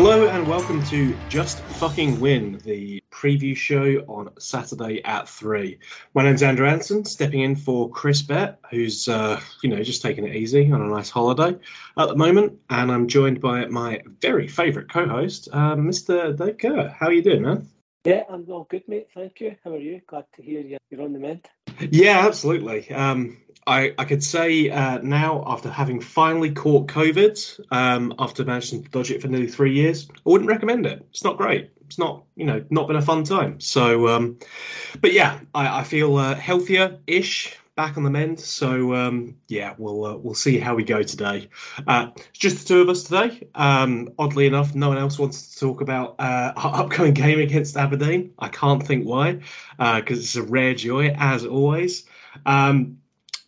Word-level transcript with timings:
Hello 0.00 0.28
and 0.28 0.46
welcome 0.46 0.80
to 0.84 1.16
Just 1.28 1.58
Fucking 1.58 2.20
Win, 2.20 2.60
the 2.64 3.02
preview 3.10 3.56
show 3.56 4.04
on 4.06 4.30
Saturday 4.38 5.02
at 5.02 5.28
three. 5.28 5.80
My 6.14 6.22
name's 6.22 6.44
Andrew 6.44 6.68
Anson, 6.68 7.04
stepping 7.04 7.40
in 7.40 7.56
for 7.56 7.90
Chris 7.90 8.22
Bett, 8.22 8.60
who's 8.70 9.08
uh, 9.08 9.40
you 9.60 9.70
know 9.70 9.82
just 9.82 10.02
taking 10.02 10.24
it 10.24 10.36
easy 10.36 10.70
on 10.70 10.80
a 10.80 10.86
nice 10.86 11.10
holiday 11.10 11.58
at 11.98 12.08
the 12.08 12.14
moment, 12.14 12.60
and 12.70 12.92
I'm 12.92 13.08
joined 13.08 13.40
by 13.40 13.66
my 13.66 14.02
very 14.20 14.46
favourite 14.46 14.88
co-host, 14.88 15.48
uh, 15.52 15.74
Mr. 15.74 16.38
Dave 16.38 16.58
Kerr. 16.58 16.94
How 16.96 17.06
are 17.06 17.12
you 17.12 17.22
doing, 17.22 17.42
man? 17.42 17.68
Yeah, 18.04 18.22
I'm 18.30 18.46
all 18.48 18.68
good, 18.70 18.86
mate. 18.86 19.08
Thank 19.12 19.40
you. 19.40 19.56
How 19.64 19.72
are 19.72 19.78
you? 19.78 20.00
Glad 20.06 20.26
to 20.36 20.42
hear 20.42 20.60
you. 20.60 20.78
You're 20.90 21.02
on 21.02 21.12
the 21.12 21.18
mend. 21.18 21.48
Yeah, 21.80 22.24
absolutely. 22.24 22.88
Um, 22.92 23.38
I, 23.68 23.92
I 23.98 24.04
could 24.06 24.24
say 24.24 24.70
uh, 24.70 24.98
now, 25.02 25.44
after 25.46 25.68
having 25.68 26.00
finally 26.00 26.52
caught 26.52 26.88
COVID, 26.88 27.60
um, 27.70 28.14
after 28.18 28.42
managing 28.44 28.82
to 28.82 28.90
dodge 28.90 29.10
it 29.10 29.20
for 29.20 29.28
nearly 29.28 29.46
three 29.46 29.74
years, 29.74 30.08
I 30.10 30.20
wouldn't 30.24 30.48
recommend 30.48 30.86
it. 30.86 31.06
It's 31.10 31.22
not 31.22 31.36
great. 31.36 31.70
It's 31.86 31.98
not, 31.98 32.24
you 32.34 32.46
know, 32.46 32.64
not 32.70 32.86
been 32.86 32.96
a 32.96 33.02
fun 33.02 33.24
time. 33.24 33.60
So, 33.60 34.08
um, 34.08 34.38
but 35.00 35.12
yeah, 35.12 35.40
I, 35.54 35.80
I 35.80 35.84
feel 35.84 36.16
uh, 36.16 36.34
healthier-ish, 36.34 37.56
back 37.76 37.96
on 37.96 38.02
the 38.02 38.10
mend. 38.10 38.40
So 38.40 38.94
um, 38.94 39.36
yeah, 39.46 39.74
we'll 39.78 40.04
uh, 40.04 40.16
we'll 40.16 40.34
see 40.34 40.58
how 40.58 40.74
we 40.74 40.82
go 40.82 41.04
today. 41.04 41.48
Uh, 41.86 42.08
it's 42.16 42.38
just 42.38 42.58
the 42.58 42.64
two 42.64 42.80
of 42.80 42.88
us 42.88 43.04
today. 43.04 43.48
Um, 43.54 44.14
oddly 44.18 44.46
enough, 44.46 44.74
no 44.74 44.88
one 44.88 44.98
else 44.98 45.16
wants 45.16 45.54
to 45.54 45.60
talk 45.60 45.80
about 45.80 46.16
uh, 46.18 46.52
our 46.56 46.84
upcoming 46.84 47.14
game 47.14 47.38
against 47.38 47.76
Aberdeen. 47.76 48.32
I 48.36 48.48
can't 48.48 48.84
think 48.84 49.04
why, 49.04 49.42
because 49.76 50.18
it's 50.18 50.36
a 50.36 50.42
rare 50.42 50.74
joy 50.74 51.14
as 51.16 51.44
always. 51.46 52.04
Um, 52.44 52.98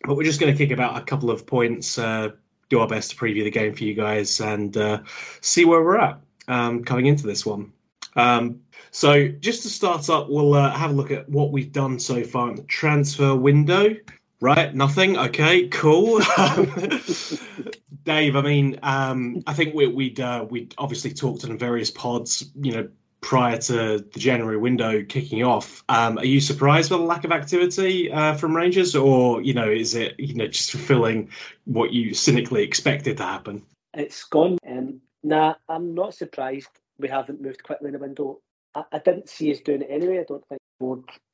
but 0.03 0.15
we're 0.15 0.23
just 0.23 0.39
going 0.39 0.51
to 0.51 0.57
kick 0.57 0.71
about 0.71 0.97
a 0.97 1.05
couple 1.05 1.29
of 1.31 1.45
points, 1.45 1.97
uh, 1.97 2.29
do 2.69 2.79
our 2.79 2.87
best 2.87 3.11
to 3.11 3.15
preview 3.17 3.43
the 3.43 3.51
game 3.51 3.73
for 3.73 3.83
you 3.83 3.93
guys, 3.93 4.39
and 4.39 4.75
uh, 4.77 5.01
see 5.41 5.65
where 5.65 5.83
we're 5.83 5.97
at 5.97 6.19
um, 6.47 6.83
coming 6.83 7.05
into 7.05 7.27
this 7.27 7.45
one. 7.45 7.73
Um, 8.15 8.61
so, 8.91 9.27
just 9.27 9.63
to 9.63 9.69
start 9.69 10.09
up, 10.09 10.29
we'll 10.29 10.53
uh, 10.53 10.71
have 10.71 10.91
a 10.91 10.93
look 10.93 11.11
at 11.11 11.29
what 11.29 11.51
we've 11.51 11.71
done 11.71 11.99
so 11.99 12.23
far 12.23 12.49
in 12.49 12.55
the 12.55 12.63
transfer 12.63 13.35
window. 13.35 13.95
Right, 14.41 14.73
nothing. 14.73 15.17
Okay, 15.17 15.67
cool. 15.67 16.19
Dave, 18.03 18.35
I 18.35 18.41
mean, 18.41 18.79
um, 18.81 19.43
I 19.45 19.53
think 19.53 19.75
we, 19.75 19.85
would 19.85 20.19
uh, 20.19 20.45
we'd 20.49 20.73
obviously 20.79 21.13
talked 21.13 21.45
on 21.45 21.57
various 21.59 21.91
pods, 21.91 22.49
you 22.59 22.71
know, 22.73 22.89
prior 23.21 23.57
to 23.57 23.99
the 23.99 24.19
January 24.19 24.57
window 24.57 25.03
kicking 25.03 25.43
off. 25.43 25.83
Um, 25.87 26.17
are 26.17 26.25
you 26.25 26.41
surprised 26.41 26.89
by 26.89 26.97
the 26.97 27.03
lack 27.03 27.23
of 27.23 27.31
activity 27.31 28.11
uh, 28.11 28.35
from 28.35 28.55
Rangers, 28.55 28.95
or 28.95 29.41
you 29.41 29.53
know, 29.53 29.69
is 29.69 29.95
it 29.95 30.19
you 30.19 30.35
know 30.35 30.47
just 30.47 30.71
fulfilling 30.71 31.29
what 31.65 31.93
you 31.93 32.13
cynically 32.13 32.63
expected 32.63 33.17
to 33.17 33.23
happen? 33.23 33.63
It's 33.93 34.23
gone. 34.25 34.57
Um, 34.67 35.01
nah, 35.23 35.55
I'm 35.69 35.93
not 35.93 36.15
surprised 36.15 36.69
we 36.97 37.09
haven't 37.09 37.41
moved 37.41 37.63
quickly 37.63 37.87
in 37.87 37.93
the 37.93 37.99
window. 37.99 38.39
I, 38.73 38.83
I 38.91 38.99
didn't 38.99 39.29
see 39.29 39.51
us 39.51 39.59
doing 39.59 39.81
it 39.81 39.89
anyway. 39.89 40.19
I 40.19 40.25
don't 40.27 40.47
think 40.47 40.61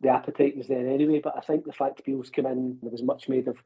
the 0.02 0.10
appetite 0.10 0.58
was 0.58 0.68
there 0.68 0.88
anyway. 0.88 1.22
But 1.24 1.38
I 1.38 1.42
think 1.42 1.66
the 1.66 1.74
fact 1.74 2.04
Beale's 2.04 2.30
come 2.30 2.46
in, 2.48 2.80
there 2.82 2.92
was 2.92 3.04
much 3.04 3.30
made 3.30 3.48
of 3.48 3.58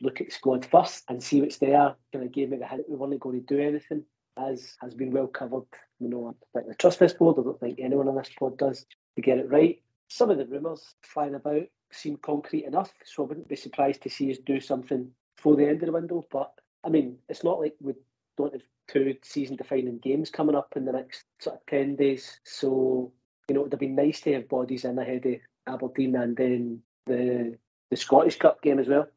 look 0.00 0.20
at 0.20 0.26
the 0.26 0.32
squad 0.32 0.66
first 0.66 1.04
and 1.08 1.22
see 1.22 1.40
what's 1.40 1.58
there. 1.58 1.94
Kind 2.12 2.24
of 2.24 2.32
gave 2.32 2.50
me 2.50 2.56
the 2.56 2.66
hint 2.66 2.88
we 2.88 2.96
weren't 2.96 3.20
going 3.20 3.40
to 3.40 3.54
do 3.54 3.60
anything, 3.60 4.04
as 4.38 4.76
has 4.80 4.94
been 4.94 5.10
well 5.10 5.26
covered. 5.26 5.66
You 5.98 6.08
know, 6.08 6.28
I 6.54 6.58
think 6.58 6.68
the 6.68 6.74
trust 6.74 6.98
this 6.98 7.12
board. 7.12 7.36
I 7.38 7.42
don't 7.42 7.60
think 7.60 7.80
anyone 7.80 8.08
on 8.08 8.16
this 8.16 8.30
pod 8.38 8.58
does 8.58 8.86
to 9.16 9.22
get 9.22 9.38
it 9.38 9.50
right. 9.50 9.82
Some 10.08 10.30
of 10.30 10.38
the 10.38 10.46
rumours 10.46 10.94
flying 11.02 11.34
about 11.34 11.64
seem 11.90 12.16
concrete 12.16 12.64
enough, 12.64 12.92
so 13.04 13.24
I 13.24 13.26
wouldn't 13.26 13.48
be 13.48 13.56
surprised 13.56 14.02
to 14.02 14.10
see 14.10 14.30
us 14.30 14.38
do 14.38 14.60
something 14.60 15.10
before 15.36 15.56
the 15.56 15.66
end 15.66 15.82
of 15.82 15.86
the 15.86 15.92
window. 15.92 16.26
But 16.30 16.52
I 16.84 16.88
mean, 16.88 17.18
it's 17.28 17.44
not 17.44 17.60
like 17.60 17.74
we 17.80 17.94
don't 18.36 18.52
have 18.52 18.62
two 18.88 19.16
season-defining 19.22 19.98
games 19.98 20.30
coming 20.30 20.54
up 20.54 20.74
in 20.76 20.84
the 20.84 20.92
next 20.92 21.24
sort 21.40 21.56
of 21.56 21.66
ten 21.66 21.96
days. 21.96 22.40
So 22.44 23.12
you 23.48 23.54
know, 23.54 23.62
it'd 23.62 23.72
have 23.72 23.80
been 23.80 23.94
nice 23.94 24.20
to 24.22 24.34
have 24.34 24.48
bodies 24.48 24.84
in 24.84 24.98
ahead 24.98 25.26
of 25.26 25.74
Aberdeen 25.74 26.16
and 26.16 26.36
then 26.36 26.82
the 27.06 27.58
the 27.90 27.96
Scottish 27.96 28.38
Cup 28.38 28.62
game 28.62 28.78
as 28.78 28.86
well. 28.86 29.08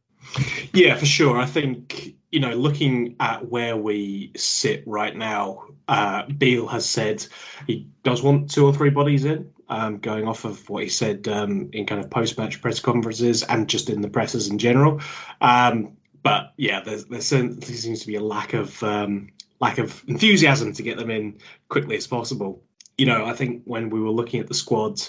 Yeah, 0.74 0.96
for 0.96 1.06
sure. 1.06 1.38
I 1.38 1.46
think 1.46 2.16
you 2.32 2.40
know, 2.40 2.54
looking 2.54 3.18
at 3.20 3.48
where 3.48 3.76
we 3.76 4.32
sit 4.36 4.84
right 4.88 5.16
now, 5.16 5.66
uh, 5.88 6.24
Beale 6.26 6.68
has 6.68 6.90
said 6.90 7.26
he 7.68 7.88
does 8.04 8.24
want 8.24 8.52
two 8.52 8.66
or 8.66 8.74
three 8.74 8.90
bodies 8.90 9.26
in. 9.26 9.54
Um, 9.68 10.00
going 10.00 10.28
off 10.28 10.44
of 10.44 10.70
what 10.70 10.84
he 10.84 10.90
said 10.90 11.30
um, 11.30 11.70
in 11.72 11.86
kind 11.86 12.04
of 12.04 12.10
post-match 12.10 12.62
press 12.62 12.82
conferences 12.82 13.42
and 13.44 13.70
just 13.70 13.90
in 13.90 14.02
the 14.02 14.10
presses 14.10 14.50
in 14.50 14.58
general, 14.58 15.00
um, 15.40 15.96
but 16.22 16.52
yeah, 16.58 16.82
there 16.82 17.22
certainly 17.22 17.62
seems 17.62 18.02
to 18.02 18.08
be 18.08 18.16
a 18.16 18.22
lack 18.22 18.54
of 18.54 18.84
um, 18.84 19.30
lack 19.62 19.78
of 19.78 20.04
enthusiasm 20.08 20.74
to 20.74 20.84
get 20.84 20.98
them 20.98 21.10
in 21.10 21.38
quickly 21.70 21.96
as 21.96 22.06
possible 22.06 22.64
you 23.02 23.08
know, 23.08 23.26
I 23.26 23.34
think 23.34 23.64
when 23.66 23.90
we 23.90 24.00
were 24.00 24.12
looking 24.12 24.42
at 24.42 24.48
the 24.48 24.54
squad, 24.54 25.02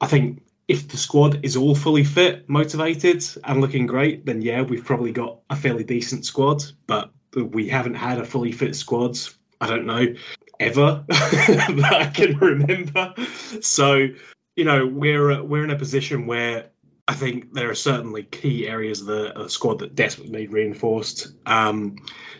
I 0.00 0.06
think 0.06 0.42
if 0.70 0.86
the 0.86 0.96
squad 0.96 1.44
is 1.44 1.56
all 1.56 1.74
fully 1.74 2.04
fit, 2.04 2.48
motivated, 2.48 3.24
and 3.42 3.60
looking 3.60 3.88
great, 3.88 4.24
then 4.24 4.40
yeah, 4.40 4.62
we've 4.62 4.84
probably 4.84 5.10
got 5.10 5.40
a 5.50 5.56
fairly 5.56 5.82
decent 5.82 6.24
squad. 6.24 6.62
But 6.86 7.10
we 7.34 7.68
haven't 7.68 7.96
had 7.96 8.20
a 8.20 8.24
fully 8.24 8.52
fit 8.52 8.76
squad. 8.76 9.18
I 9.60 9.66
don't 9.66 9.84
know 9.84 10.14
ever 10.60 11.04
that 11.08 11.92
I 11.92 12.06
can 12.06 12.38
remember. 12.38 13.14
So, 13.60 14.10
you 14.54 14.64
know, 14.64 14.86
we're 14.86 15.42
we're 15.42 15.64
in 15.64 15.70
a 15.70 15.76
position 15.76 16.28
where 16.28 16.70
I 17.08 17.14
think 17.14 17.52
there 17.52 17.68
are 17.70 17.74
certainly 17.74 18.22
key 18.22 18.68
areas 18.68 19.00
of 19.00 19.08
the, 19.08 19.36
of 19.36 19.42
the 19.42 19.50
squad 19.50 19.80
that 19.80 19.96
desperately 19.96 20.42
need 20.42 20.52
reinforced. 20.52 21.32
Um, 21.46 21.96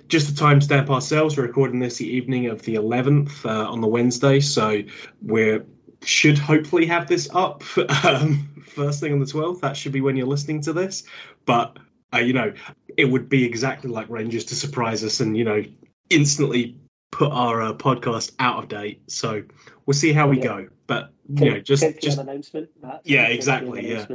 just 0.06 0.28
to 0.28 0.44
timestamp 0.44 0.88
ourselves, 0.88 1.36
we're 1.36 1.48
recording 1.48 1.80
this 1.80 1.96
the 1.96 2.06
evening 2.06 2.46
of 2.46 2.62
the 2.62 2.76
11th 2.76 3.44
uh, 3.44 3.68
on 3.68 3.80
the 3.80 3.88
Wednesday, 3.88 4.38
so 4.38 4.82
we 5.20 5.62
should 6.02 6.38
hopefully 6.38 6.86
have 6.86 7.06
this 7.06 7.28
up 7.32 7.62
um, 8.04 8.64
first 8.66 9.00
thing 9.00 9.12
on 9.12 9.20
the 9.20 9.26
12th. 9.26 9.60
That 9.60 9.76
should 9.76 9.92
be 9.92 10.00
when 10.00 10.16
you're 10.16 10.26
listening 10.26 10.62
to 10.62 10.72
this. 10.72 11.04
But 11.44 11.78
uh, 12.12 12.18
you 12.18 12.32
know, 12.32 12.52
it 12.96 13.04
would 13.04 13.28
be 13.28 13.44
exactly 13.44 13.90
like 13.90 14.08
Rangers 14.08 14.46
to 14.46 14.54
surprise 14.54 15.04
us 15.04 15.20
and 15.20 15.36
you 15.36 15.44
know 15.44 15.62
instantly 16.08 16.76
put 17.10 17.32
our 17.32 17.62
uh, 17.62 17.72
podcast 17.74 18.32
out 18.38 18.62
of 18.62 18.68
date. 18.68 19.02
So 19.10 19.42
we'll 19.86 19.94
see 19.94 20.12
how 20.12 20.28
we 20.28 20.38
yeah. 20.38 20.44
go. 20.44 20.68
But 20.86 21.12
you 21.28 21.50
know, 21.50 21.60
just 21.60 21.84
just 22.00 22.18
announcement. 22.18 22.70
yeah, 23.04 23.28
exactly. 23.28 23.90
Yeah, 23.90 24.06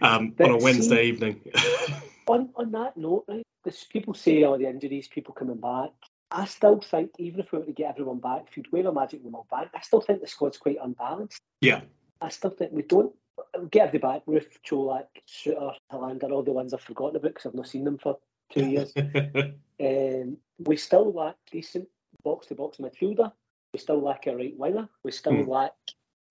um, 0.00 0.34
on 0.40 0.50
a 0.50 0.56
Wednesday 0.56 1.04
see, 1.04 1.08
evening. 1.08 1.40
on 2.26 2.50
on 2.56 2.72
that 2.72 2.96
note, 2.96 3.24
right? 3.28 3.46
This, 3.64 3.84
people 3.84 4.14
say 4.14 4.42
all 4.42 4.54
oh, 4.54 4.58
the 4.58 4.68
injuries, 4.68 5.08
people 5.08 5.34
coming 5.34 5.56
back. 5.56 5.90
I 6.34 6.46
still 6.46 6.80
think 6.80 7.12
even 7.18 7.38
if 7.38 7.52
we 7.52 7.60
were 7.60 7.64
to 7.64 7.72
get 7.72 7.90
everyone 7.90 8.18
back, 8.18 8.46
if 8.48 8.56
you'd 8.56 8.72
wave 8.72 8.86
a 8.86 8.92
magic 8.92 9.20
wand 9.22 9.48
back, 9.50 9.68
I 9.72 9.80
still 9.80 10.00
think 10.00 10.20
the 10.20 10.26
squad's 10.26 10.58
quite 10.58 10.78
unbalanced. 10.82 11.40
Yeah. 11.60 11.82
I 12.20 12.28
still 12.28 12.50
think 12.50 12.72
we 12.72 12.82
don't 12.82 13.14
get 13.70 13.88
everybody 13.88 14.18
back. 14.18 14.26
Roofe, 14.26 14.58
Colak, 14.68 15.06
Souttar, 15.28 15.74
Helander, 15.92 16.32
all 16.32 16.42
the 16.42 16.50
ones 16.50 16.74
I've 16.74 16.80
forgotten 16.80 17.16
about 17.16 17.34
because 17.34 17.46
I've 17.46 17.54
not 17.54 17.68
seen 17.68 17.84
them 17.84 17.98
for 17.98 18.18
two 18.52 18.66
years. 18.66 18.92
um, 19.80 20.36
we 20.58 20.76
still 20.76 21.12
lack 21.12 21.36
decent 21.52 21.86
box 22.24 22.48
to 22.48 22.56
box 22.56 22.78
midfielder. 22.78 23.30
We 23.72 23.78
still 23.78 24.02
lack 24.02 24.26
a 24.26 24.36
right 24.36 24.56
winger. 24.56 24.88
We 25.04 25.12
still 25.12 25.34
mm. 25.34 25.46
lack 25.46 25.72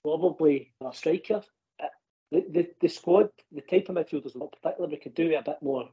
probably 0.04 0.74
a 0.82 0.94
striker. 0.94 1.44
Uh, 1.82 1.88
the, 2.30 2.46
the, 2.50 2.70
the 2.82 2.90
squad, 2.90 3.30
the 3.54 3.62
type 3.62 3.88
of 3.88 3.96
midfielders, 3.96 4.36
not 4.36 4.52
particularly, 4.52 4.96
we 4.96 5.02
could 5.02 5.16
do 5.16 5.34
a 5.34 5.42
bit 5.42 5.58
more 5.62 5.90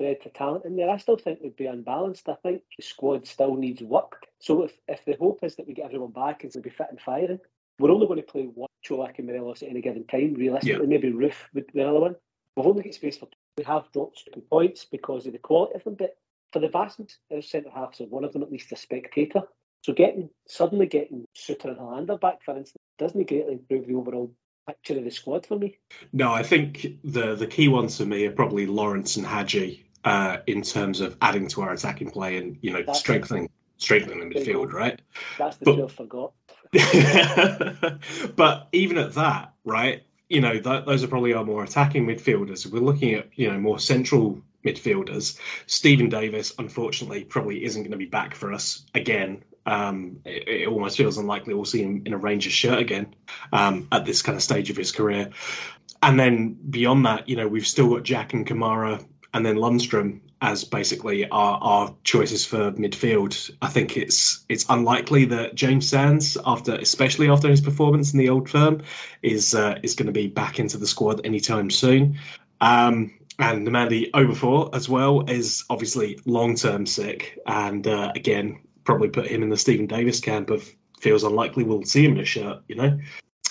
bread 0.00 0.22
to 0.22 0.30
talent 0.30 0.64
in 0.64 0.76
there. 0.76 0.88
I 0.88 0.96
still 0.96 1.18
think 1.18 1.40
we'd 1.42 1.56
be 1.56 1.66
unbalanced. 1.66 2.28
I 2.28 2.34
think 2.42 2.62
the 2.76 2.82
squad 2.82 3.26
still 3.26 3.54
needs 3.54 3.82
work. 3.82 4.26
So 4.38 4.62
if, 4.62 4.72
if 4.88 5.04
the 5.04 5.16
hope 5.20 5.40
is 5.42 5.56
that 5.56 5.66
we 5.66 5.74
get 5.74 5.84
everyone 5.84 6.12
back 6.12 6.42
and 6.42 6.52
we'll 6.54 6.62
be 6.62 6.70
fit 6.70 6.86
and 6.90 7.00
firing, 7.00 7.38
we're 7.78 7.90
only 7.90 8.06
going 8.06 8.18
to 8.18 8.32
play 8.32 8.44
one 8.44 8.68
Colak 8.86 9.18
and 9.18 9.26
Morelos 9.26 9.62
at 9.62 9.68
any 9.68 9.82
given 9.82 10.06
time. 10.06 10.34
Realistically, 10.34 10.80
yeah. 10.80 10.88
maybe 10.88 11.12
Roofe 11.12 11.34
would 11.54 11.70
be 11.72 11.80
another 11.80 12.00
one. 12.00 12.16
We've 12.56 12.66
only 12.66 12.82
got 12.82 12.94
space 12.94 13.18
for 13.18 13.28
we 13.58 13.64
have 13.64 13.92
dropped 13.92 14.28
two 14.32 14.40
points 14.40 14.86
because 14.86 15.26
of 15.26 15.32
the 15.32 15.38
quality 15.38 15.74
of 15.74 15.84
them, 15.84 15.96
but 15.98 16.16
for 16.52 16.60
the 16.60 16.68
vast 16.68 17.00
centre 17.42 17.70
halves, 17.70 18.00
one 18.08 18.24
of 18.24 18.32
them 18.32 18.42
at 18.42 18.50
least 18.50 18.72
a 18.72 18.76
spectator. 18.76 19.42
So 19.82 19.92
getting 19.92 20.30
suddenly 20.48 20.86
getting 20.86 21.26
Souttar 21.36 21.66
and 21.66 21.78
Helander 21.78 22.20
back, 22.20 22.42
for 22.42 22.56
instance, 22.56 22.82
doesn't 22.98 23.28
greatly 23.28 23.54
improve 23.54 23.86
the 23.86 23.94
overall 23.94 24.32
picture 24.66 24.98
of 24.98 25.04
the 25.04 25.10
squad 25.10 25.46
for 25.46 25.58
me. 25.58 25.78
No, 26.12 26.32
I 26.32 26.42
think 26.42 26.86
the 27.04 27.34
the 27.34 27.46
key 27.46 27.68
ones 27.68 27.98
for 27.98 28.06
me 28.06 28.26
are 28.26 28.32
probably 28.32 28.66
Lawrence 28.66 29.16
and 29.16 29.26
Hagi 29.26 29.89
uh, 30.04 30.38
in 30.46 30.62
terms 30.62 31.00
of 31.00 31.16
adding 31.20 31.48
to 31.48 31.62
our 31.62 31.72
attacking 31.72 32.10
play 32.10 32.36
and 32.36 32.58
you 32.60 32.72
know 32.72 32.82
That's 32.82 32.98
strengthening 32.98 33.44
it. 33.44 33.50
strengthening 33.78 34.28
the 34.28 34.34
midfield, 34.34 34.72
right? 34.72 35.00
That's 35.38 35.56
the 35.58 35.64
but, 35.64 35.84
I 35.84 35.88
forgot. 35.88 36.32
but 38.36 38.68
even 38.72 38.98
at 38.98 39.14
that, 39.14 39.54
right? 39.64 40.02
You 40.28 40.40
know, 40.40 40.52
th- 40.52 40.84
those 40.84 41.02
are 41.02 41.08
probably 41.08 41.34
our 41.34 41.44
more 41.44 41.64
attacking 41.64 42.06
midfielders. 42.06 42.66
We're 42.66 42.80
looking 42.80 43.14
at 43.14 43.28
you 43.34 43.50
know 43.52 43.58
more 43.58 43.78
central 43.78 44.42
midfielders. 44.64 45.38
Steven 45.66 46.08
Davis, 46.08 46.52
unfortunately, 46.58 47.24
probably 47.24 47.64
isn't 47.64 47.82
going 47.82 47.92
to 47.92 47.96
be 47.96 48.06
back 48.06 48.34
for 48.34 48.52
us 48.52 48.84
again 48.94 49.42
um, 49.66 50.20
it, 50.24 50.48
it, 50.48 50.68
almost 50.68 50.96
feels 50.96 51.18
unlikely 51.18 51.54
we'll 51.54 51.64
see 51.64 51.82
him 51.82 52.02
in 52.06 52.12
a 52.12 52.16
Rangers 52.16 52.52
shirt 52.52 52.78
again 52.78 53.14
um, 53.52 53.88
at 53.92 54.04
this 54.04 54.22
kind 54.22 54.36
of 54.36 54.42
stage 54.42 54.70
of 54.70 54.76
his 54.76 54.92
career. 54.92 55.30
And 56.02 56.18
then 56.18 56.54
beyond 56.54 57.06
that, 57.06 57.28
you 57.28 57.36
know, 57.36 57.46
we've 57.46 57.66
still 57.66 57.90
got 57.90 58.02
Jack 58.02 58.32
and 58.32 58.46
Kamara 58.46 59.04
and 59.32 59.44
then 59.44 59.56
Lundstram 59.56 60.20
as 60.42 60.64
basically 60.64 61.28
our, 61.28 61.58
our 61.60 61.94
choices 62.02 62.46
for 62.46 62.72
midfield. 62.72 63.50
I 63.60 63.68
think 63.68 63.96
it's 63.96 64.44
it's 64.48 64.66
unlikely 64.68 65.26
that 65.26 65.54
James 65.54 65.88
Sands, 65.88 66.38
after 66.44 66.74
especially 66.74 67.28
after 67.28 67.48
his 67.48 67.60
performance 67.60 68.12
in 68.12 68.18
the 68.18 68.30
old 68.30 68.48
firm, 68.48 68.82
is 69.22 69.54
uh, 69.54 69.78
is 69.82 69.94
going 69.94 70.06
to 70.06 70.12
be 70.12 70.28
back 70.28 70.58
into 70.58 70.78
the 70.78 70.86
squad 70.86 71.24
anytime 71.24 71.70
soon. 71.70 72.18
Um, 72.60 73.14
and 73.38 73.66
Nnamdi 73.66 74.10
Ofoborh 74.10 74.74
as 74.74 74.88
well 74.88 75.30
is 75.30 75.64
obviously 75.70 76.20
long 76.24 76.56
term 76.56 76.86
sick, 76.86 77.38
and 77.46 77.86
uh, 77.86 78.12
again 78.14 78.60
probably 78.84 79.10
put 79.10 79.26
him 79.26 79.42
in 79.42 79.50
the 79.50 79.56
Steven 79.56 79.86
Davis 79.86 80.20
camp 80.20 80.50
of 80.50 80.68
feels 81.00 81.24
unlikely 81.24 81.64
we'll 81.64 81.84
see 81.84 82.04
him 82.04 82.12
in 82.12 82.20
a 82.20 82.24
shirt, 82.24 82.62
you 82.68 82.76
know. 82.76 82.98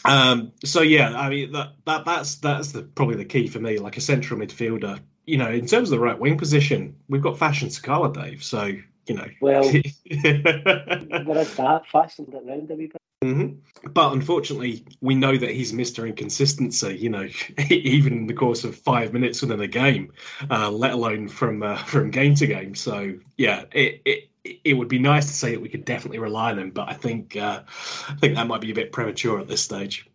Um, 0.06 0.54
so 0.64 0.82
yeah, 0.82 1.18
I 1.18 1.30
mean 1.30 1.52
that, 1.54 1.74
that 1.86 2.06
that's 2.06 2.36
that's 2.36 2.72
the, 2.72 2.84
probably 2.84 3.16
the 3.16 3.26
key 3.26 3.48
for 3.48 3.60
me, 3.60 3.80
like 3.80 3.98
a 3.98 4.02
central 4.02 4.40
midfielder. 4.40 5.00
You 5.26 5.38
know, 5.38 5.50
in 5.50 5.68
terms 5.68 5.90
of 5.90 5.92
the 5.92 6.00
right 6.00 6.18
wing 6.18 6.38
position, 6.38 6.96
we've 7.08 7.22
got 7.22 7.38
Fashion 7.38 7.70
Sakala, 7.70 8.14
Dave. 8.14 8.44
So 8.44 8.72
you 9.08 9.16
know, 9.16 9.28
well, 9.42 9.64
there 9.64 9.82
is 10.06 11.56
that 11.56 11.82
fashion 11.92 12.28
around 12.34 12.72
a 12.72 12.76
wee 12.76 12.88
bit. 12.88 13.02
Mm-hmm. 13.24 13.90
But 13.92 14.14
unfortunately, 14.14 14.86
we 15.02 15.16
know 15.16 15.36
that 15.36 15.50
he's 15.50 15.74
Mr. 15.74 16.08
Inconsistency, 16.08 16.98
you 16.98 17.10
know, 17.10 17.28
even 17.70 18.14
in 18.14 18.28
the 18.28 18.34
course 18.34 18.64
of 18.64 18.76
five 18.76 19.12
minutes 19.12 19.42
within 19.42 19.60
a 19.60 19.68
game, 19.68 20.14
uh, 20.50 20.70
let 20.72 20.94
alone 20.94 21.28
from 21.28 21.62
uh, 21.62 21.76
from 21.76 22.12
game 22.12 22.36
to 22.36 22.48
game. 22.48 22.76
So 22.76 23.16
yeah, 23.36 23.66
it, 23.74 24.02
it 24.06 24.30
it 24.64 24.74
would 24.74 24.88
be 24.88 25.00
nice 25.00 25.28
to 25.28 25.34
say 25.34 25.52
that 25.52 25.62
we 25.62 25.70
could 25.70 25.86
definitely 25.86 26.20
rely 26.20 26.52
on 26.52 26.60
him, 26.60 26.72
but 26.72 26.90
I 26.90 26.94
think 26.94 27.36
uh, 27.36 27.64
I 28.10 28.16
think 28.16 28.36
that 28.36 28.48
might 28.48 28.62
be 28.62 28.72
a 28.72 28.76
bit 28.76 28.92
premature 28.92 29.40
at 29.40 29.48
this 29.48 29.62
stage. 29.62 30.08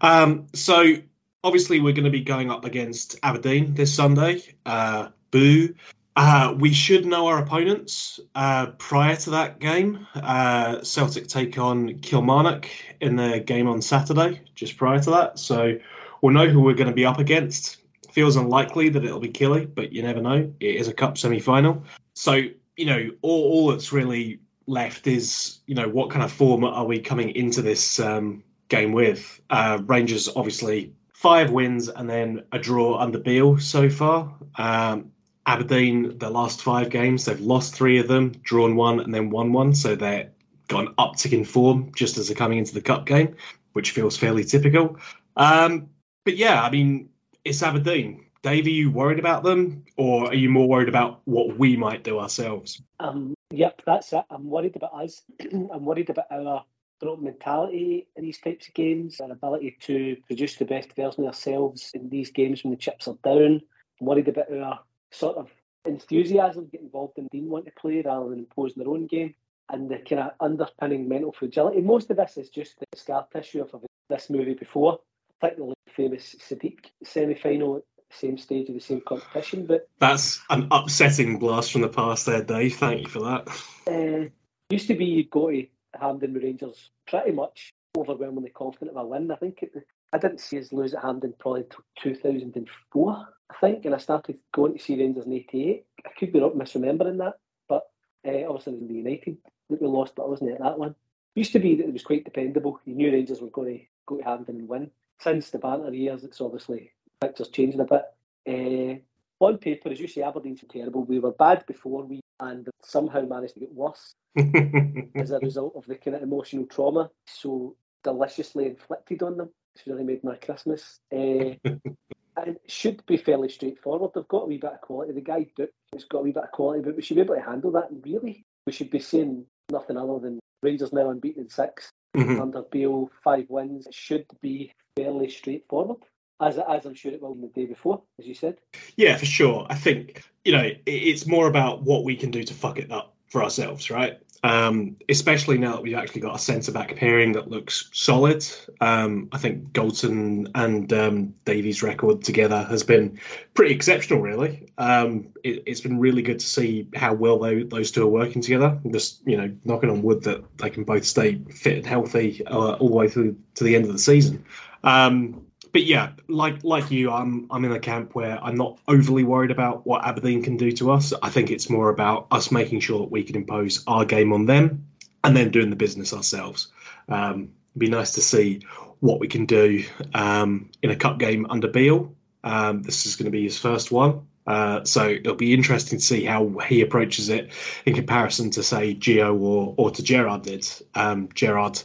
Um, 0.00 0.46
so 0.54 0.94
obviously, 1.42 1.80
we're 1.80 1.92
going 1.94 2.04
to 2.04 2.10
be 2.10 2.22
going 2.22 2.50
up 2.50 2.64
against 2.64 3.18
Aberdeen 3.22 3.74
this 3.74 3.94
Sunday. 3.94 4.42
Uh, 4.64 5.08
boo. 5.30 5.74
Uh, 6.16 6.54
we 6.58 6.72
should 6.72 7.06
know 7.06 7.28
our 7.28 7.38
opponents 7.38 8.20
uh, 8.34 8.66
prior 8.78 9.16
to 9.16 9.30
that 9.30 9.60
game. 9.60 10.06
Uh, 10.14 10.82
Celtic 10.82 11.28
take 11.28 11.56
on 11.56 12.00
Kilmarnock 12.00 12.66
in 13.00 13.16
the 13.16 13.40
game 13.40 13.68
on 13.68 13.80
Saturday, 13.80 14.40
just 14.54 14.76
prior 14.76 15.00
to 15.00 15.10
that. 15.12 15.38
So 15.38 15.78
we'll 16.20 16.34
know 16.34 16.48
who 16.48 16.60
we're 16.60 16.74
going 16.74 16.90
to 16.90 16.94
be 16.94 17.06
up 17.06 17.18
against. 17.18 17.78
Feels 18.12 18.36
unlikely 18.36 18.90
that 18.90 19.04
it'll 19.04 19.20
be 19.20 19.28
Killy, 19.28 19.66
but 19.66 19.92
you 19.92 20.02
never 20.02 20.20
know. 20.20 20.52
It 20.58 20.76
is 20.76 20.88
a 20.88 20.92
cup 20.92 21.16
semi 21.16 21.38
final. 21.38 21.84
So 22.14 22.42
you 22.76 22.86
know, 22.86 23.10
all, 23.22 23.42
all 23.52 23.68
that's 23.68 23.92
really 23.92 24.40
left 24.66 25.06
is, 25.06 25.58
you 25.66 25.74
know, 25.74 25.88
what 25.88 26.10
kind 26.10 26.24
of 26.24 26.32
form 26.32 26.64
are 26.64 26.84
we 26.86 27.00
coming 27.00 27.30
into 27.30 27.62
this 27.62 28.00
um, 28.00 28.44
game 28.68 28.92
with? 28.92 29.40
Uh, 29.50 29.80
Rangers, 29.84 30.28
obviously, 30.34 30.94
five 31.12 31.50
wins 31.50 31.88
and 31.88 32.08
then 32.08 32.44
a 32.52 32.58
draw 32.58 32.98
under 32.98 33.18
Beale 33.18 33.58
so 33.58 33.90
far. 33.90 34.34
Um, 34.56 35.12
Aberdeen, 35.46 36.18
the 36.18 36.30
last 36.30 36.62
five 36.62 36.90
games, 36.90 37.24
they've 37.24 37.40
lost 37.40 37.74
three 37.74 37.98
of 37.98 38.08
them, 38.08 38.32
drawn 38.42 38.76
one, 38.76 39.00
and 39.00 39.12
then 39.12 39.30
won 39.30 39.52
one. 39.52 39.74
So 39.74 39.96
they've 39.96 40.30
got 40.68 40.86
an 40.86 40.94
uptick 40.94 41.32
in 41.32 41.44
form 41.44 41.92
just 41.94 42.18
as 42.18 42.28
they're 42.28 42.36
coming 42.36 42.58
into 42.58 42.74
the 42.74 42.80
cup 42.80 43.06
game, 43.06 43.36
which 43.72 43.90
feels 43.90 44.16
fairly 44.16 44.44
typical. 44.44 44.98
Um, 45.36 45.90
but 46.24 46.36
yeah, 46.36 46.62
I 46.62 46.70
mean, 46.70 47.10
it's 47.44 47.62
Aberdeen. 47.62 48.26
Dave, 48.42 48.66
are 48.66 48.70
you 48.70 48.90
worried 48.90 49.18
about 49.18 49.42
them, 49.42 49.84
or 49.96 50.28
are 50.28 50.34
you 50.34 50.48
more 50.48 50.66
worried 50.66 50.88
about 50.88 51.20
what 51.24 51.58
we 51.58 51.76
might 51.76 52.02
do 52.02 52.18
ourselves? 52.18 52.80
Um, 52.98 53.34
yep, 53.50 53.82
that's 53.84 54.12
it. 54.12 54.24
I'm 54.30 54.48
worried 54.48 54.76
about 54.76 54.94
us. 54.94 55.22
I'm 55.52 55.84
worried 55.84 56.10
about 56.10 56.26
our 56.30 56.64
of 57.02 57.22
mentality 57.22 58.06
in 58.16 58.24
these 58.24 58.38
types 58.38 58.68
of 58.68 58.74
games, 58.74 59.20
our 59.20 59.32
ability 59.32 59.76
to 59.80 60.16
produce 60.26 60.56
the 60.56 60.64
best 60.64 60.94
version 60.94 61.24
of 61.24 61.28
ourselves 61.28 61.90
in 61.94 62.10
these 62.10 62.30
games 62.30 62.62
when 62.62 62.72
the 62.72 62.76
chips 62.76 63.08
are 63.08 63.16
down. 63.24 63.60
I'm 64.00 64.06
worried 64.06 64.28
about 64.28 64.52
our 64.52 64.80
sort 65.10 65.38
of 65.38 65.50
enthusiasm 65.86 66.68
get 66.70 66.82
involved 66.82 67.16
in 67.16 67.26
being 67.32 67.48
want 67.48 67.64
to 67.64 67.72
play 67.72 68.02
rather 68.04 68.28
than 68.28 68.40
imposing 68.40 68.82
their 68.82 68.92
own 68.92 69.06
game 69.06 69.34
and 69.70 69.90
the 69.90 69.98
kind 69.98 70.20
of 70.20 70.32
underpinning 70.40 71.08
mental 71.08 71.32
fragility. 71.32 71.80
Most 71.80 72.10
of 72.10 72.16
this 72.16 72.36
is 72.36 72.50
just 72.50 72.78
the 72.78 72.86
scar 72.98 73.26
tissue 73.32 73.62
of 73.62 73.74
this 74.08 74.28
movie 74.28 74.54
before, 74.54 75.00
particularly 75.40 75.74
the 75.86 75.92
famous 75.92 76.36
Sadiq 76.38 76.86
semi 77.02 77.34
final 77.34 77.82
same 78.10 78.38
stage 78.38 78.68
of 78.68 78.74
the 78.74 78.80
same 78.80 79.00
competition. 79.00 79.66
But 79.66 79.88
that's 79.98 80.40
an 80.50 80.68
upsetting 80.70 81.38
blast 81.38 81.72
from 81.72 81.82
the 81.82 81.88
past, 81.88 82.26
there, 82.26 82.42
Dave. 82.42 82.76
Thank 82.76 83.02
you 83.02 83.08
for 83.08 83.20
that. 83.20 83.48
Uh, 83.86 84.28
used 84.70 84.88
to 84.88 84.94
be 84.94 85.04
you'd 85.04 85.30
go 85.30 85.50
to 85.50 85.66
Hampden 85.98 86.34
Rangers 86.34 86.90
pretty 87.06 87.32
much 87.32 87.72
overwhelmingly 87.96 88.50
confident 88.50 88.96
of 88.96 89.04
a 89.04 89.06
win. 89.06 89.30
I 89.30 89.36
think 89.36 89.62
it, 89.62 89.72
I 90.12 90.18
didn't 90.18 90.40
see 90.40 90.58
us 90.58 90.72
lose 90.72 90.94
at 90.94 91.02
Hampden 91.02 91.34
probably 91.38 91.64
2004, 92.02 93.28
I 93.50 93.54
think, 93.60 93.84
and 93.84 93.94
I 93.94 93.98
started 93.98 94.38
going 94.52 94.74
to 94.74 94.82
see 94.82 94.98
Rangers 94.98 95.26
in 95.26 95.32
'88. 95.32 95.84
I 96.04 96.08
could 96.18 96.32
be 96.32 96.40
misremembering 96.40 97.18
that, 97.18 97.34
but 97.68 97.90
uh, 98.26 98.46
obviously 98.48 98.48
it 98.48 98.50
was 98.50 98.66
in 98.66 98.88
the 98.88 98.94
United 98.94 99.36
that 99.70 99.82
we 99.82 99.88
lost, 99.88 100.14
but 100.16 100.24
I 100.24 100.28
wasn't 100.28 100.52
at 100.52 100.60
that 100.60 100.78
one. 100.78 100.94
Used 101.34 101.52
to 101.52 101.60
be 101.60 101.76
that 101.76 101.86
it 101.86 101.92
was 101.92 102.02
quite 102.02 102.24
dependable. 102.24 102.80
You 102.84 102.94
knew 102.94 103.12
Rangers 103.12 103.40
were 103.40 103.50
going 103.50 103.78
to 103.78 103.84
go 104.06 104.16
to 104.18 104.24
Hampden 104.24 104.56
and 104.56 104.68
win. 104.68 104.90
Since 105.20 105.50
the 105.50 105.58
banter 105.58 105.92
years, 105.94 106.24
it's 106.24 106.40
obviously 106.40 106.92
picture's 107.20 107.48
changing 107.48 107.80
a 107.80 107.84
bit. 107.84 108.04
Uh, 108.48 109.44
on 109.44 109.58
paper, 109.58 109.88
as 109.90 110.00
you 110.00 110.08
say, 110.08 110.22
Aberdeen's 110.22 110.62
terrible. 110.70 111.04
We 111.04 111.18
were 111.18 111.32
bad 111.32 111.64
before 111.66 112.04
we 112.04 112.20
and 112.40 112.68
somehow 112.82 113.22
managed 113.22 113.54
to 113.54 113.60
get 113.60 113.72
worse 113.72 114.14
as 115.14 115.30
a 115.30 115.38
result 115.40 115.74
of 115.76 115.86
the 115.86 115.94
kind 115.96 116.16
of 116.16 116.22
emotional 116.22 116.66
trauma 116.66 117.10
so 117.26 117.76
deliciously 118.02 118.66
inflicted 118.66 119.22
on 119.22 119.36
them. 119.36 119.50
It's 119.74 119.86
really 119.86 120.04
made 120.04 120.24
my 120.24 120.36
Christmas. 120.36 120.98
Uh, 121.12 121.54
and 121.64 122.56
it 122.56 122.62
should 122.66 123.04
be 123.06 123.16
fairly 123.16 123.48
straightforward. 123.48 124.12
They've 124.14 124.26
got 124.28 124.44
a 124.44 124.46
wee 124.46 124.58
bit 124.58 124.72
of 124.72 124.80
quality. 124.80 125.12
The 125.12 125.20
guy 125.20 125.46
has 125.92 126.04
got 126.04 126.20
a 126.20 126.22
wee 126.22 126.32
bit 126.32 126.44
of 126.44 126.52
quality, 126.52 126.82
but 126.82 126.96
we 126.96 127.02
should 127.02 127.16
be 127.16 127.22
able 127.22 127.36
to 127.36 127.42
handle 127.42 127.72
that. 127.72 127.90
And 127.90 128.04
really, 128.04 128.44
we 128.66 128.72
should 128.72 128.90
be 128.90 129.00
seeing 129.00 129.46
nothing 129.70 129.96
other 129.96 130.18
than 130.18 130.40
Rangers 130.62 130.92
now 130.92 131.10
unbeaten 131.10 131.44
in 131.44 131.48
6 131.48 131.90
mm-hmm. 132.16 132.40
under 132.40 132.62
Beale, 132.62 133.10
five 133.22 133.46
wins. 133.48 133.86
It 133.86 133.94
should 133.94 134.26
be 134.40 134.72
fairly 134.96 135.30
straightforward 135.30 135.98
as 136.40 136.58
as 136.58 136.86
I'm 136.86 136.94
sure 136.94 137.12
it 137.12 137.22
will 137.22 137.34
the 137.34 137.48
day 137.48 137.66
before, 137.66 138.02
as 138.18 138.26
you 138.26 138.34
said. 138.34 138.58
Yeah, 138.96 139.16
for 139.16 139.26
sure. 139.26 139.66
I 139.68 139.74
think 139.74 140.22
you 140.44 140.52
know 140.52 140.70
it's 140.86 141.26
more 141.26 141.46
about 141.48 141.82
what 141.82 142.04
we 142.04 142.16
can 142.16 142.30
do 142.30 142.42
to 142.42 142.54
fuck 142.54 142.78
it 142.78 142.90
up 142.90 143.14
for 143.28 143.42
ourselves, 143.42 143.90
right? 143.90 144.18
Um, 144.42 144.96
especially 145.08 145.58
now 145.58 145.72
that 145.72 145.82
we've 145.82 145.96
actually 145.96 146.22
got 146.22 146.34
a 146.34 146.38
centre 146.38 146.72
back 146.72 146.96
pairing 146.96 147.32
that 147.32 147.48
looks 147.48 147.90
solid. 147.92 148.44
Um, 148.80 149.28
I 149.32 149.38
think 149.38 149.72
Goldson 149.72 150.50
and 150.54 150.90
um, 150.94 151.34
Davies' 151.44 151.82
record 151.82 152.24
together 152.24 152.62
has 152.62 152.82
been 152.82 153.20
pretty 153.52 153.74
exceptional, 153.74 154.22
really. 154.22 154.72
Um, 154.78 155.28
it, 155.44 155.68
has 155.68 155.82
been 155.82 155.98
really 155.98 156.22
good 156.22 156.40
to 156.40 156.46
see 156.46 156.88
how 156.94 157.12
well 157.12 157.38
they, 157.38 157.64
those 157.64 157.90
two 157.90 158.02
are 158.02 158.10
working 158.10 158.40
together. 158.40 158.80
Just 158.90 159.20
you 159.26 159.36
know, 159.36 159.54
knocking 159.64 159.90
on 159.90 160.02
wood 160.02 160.24
that 160.24 160.56
they 160.56 160.70
can 160.70 160.84
both 160.84 161.04
stay 161.04 161.34
fit 161.34 161.76
and 161.76 161.86
healthy 161.86 162.44
uh, 162.46 162.72
all 162.72 162.88
the 162.88 162.94
way 162.94 163.08
through 163.08 163.36
to 163.56 163.64
the 163.64 163.76
end 163.76 163.84
of 163.84 163.92
the 163.92 163.98
season. 163.98 164.46
Um, 164.82 165.49
but 165.72 165.84
yeah, 165.84 166.12
like 166.28 166.64
like 166.64 166.90
you, 166.90 167.10
I'm 167.10 167.46
I'm 167.50 167.64
in 167.64 167.72
a 167.72 167.80
camp 167.80 168.14
where 168.14 168.42
I'm 168.42 168.56
not 168.56 168.78
overly 168.88 169.24
worried 169.24 169.50
about 169.50 169.86
what 169.86 170.04
Aberdeen 170.04 170.42
can 170.42 170.56
do 170.56 170.72
to 170.72 170.92
us. 170.92 171.12
I 171.22 171.30
think 171.30 171.50
it's 171.50 171.70
more 171.70 171.88
about 171.88 172.28
us 172.30 172.50
making 172.50 172.80
sure 172.80 173.00
that 173.00 173.10
we 173.10 173.22
can 173.22 173.36
impose 173.36 173.84
our 173.86 174.04
game 174.04 174.32
on 174.32 174.46
them, 174.46 174.86
and 175.22 175.36
then 175.36 175.50
doing 175.50 175.70
the 175.70 175.76
business 175.76 176.12
ourselves. 176.12 176.68
Um, 177.08 177.52
it'd 177.72 177.78
be 177.78 177.88
nice 177.88 178.12
to 178.12 178.22
see 178.22 178.62
what 179.00 179.20
we 179.20 179.28
can 179.28 179.46
do 179.46 179.84
um, 180.14 180.70
in 180.82 180.90
a 180.90 180.96
cup 180.96 181.18
game 181.18 181.46
under 181.48 181.68
Beale. 181.68 182.14
Um, 182.42 182.82
this 182.82 183.06
is 183.06 183.16
going 183.16 183.26
to 183.26 183.30
be 183.30 183.44
his 183.44 183.58
first 183.58 183.90
one. 183.90 184.26
Uh, 184.46 184.84
so 184.84 185.08
it'll 185.08 185.34
be 185.34 185.52
interesting 185.52 185.98
to 185.98 186.04
see 186.04 186.24
how 186.24 186.58
he 186.58 186.80
approaches 186.80 187.28
it 187.28 187.52
in 187.84 187.94
comparison 187.94 188.50
to 188.50 188.62
say 188.62 188.94
Gio 188.94 189.38
or 189.40 189.74
or 189.76 189.90
to 189.90 190.02
Gerrard 190.02 190.42
did. 190.42 190.66
Um, 190.94 191.28
Gerrard, 191.34 191.80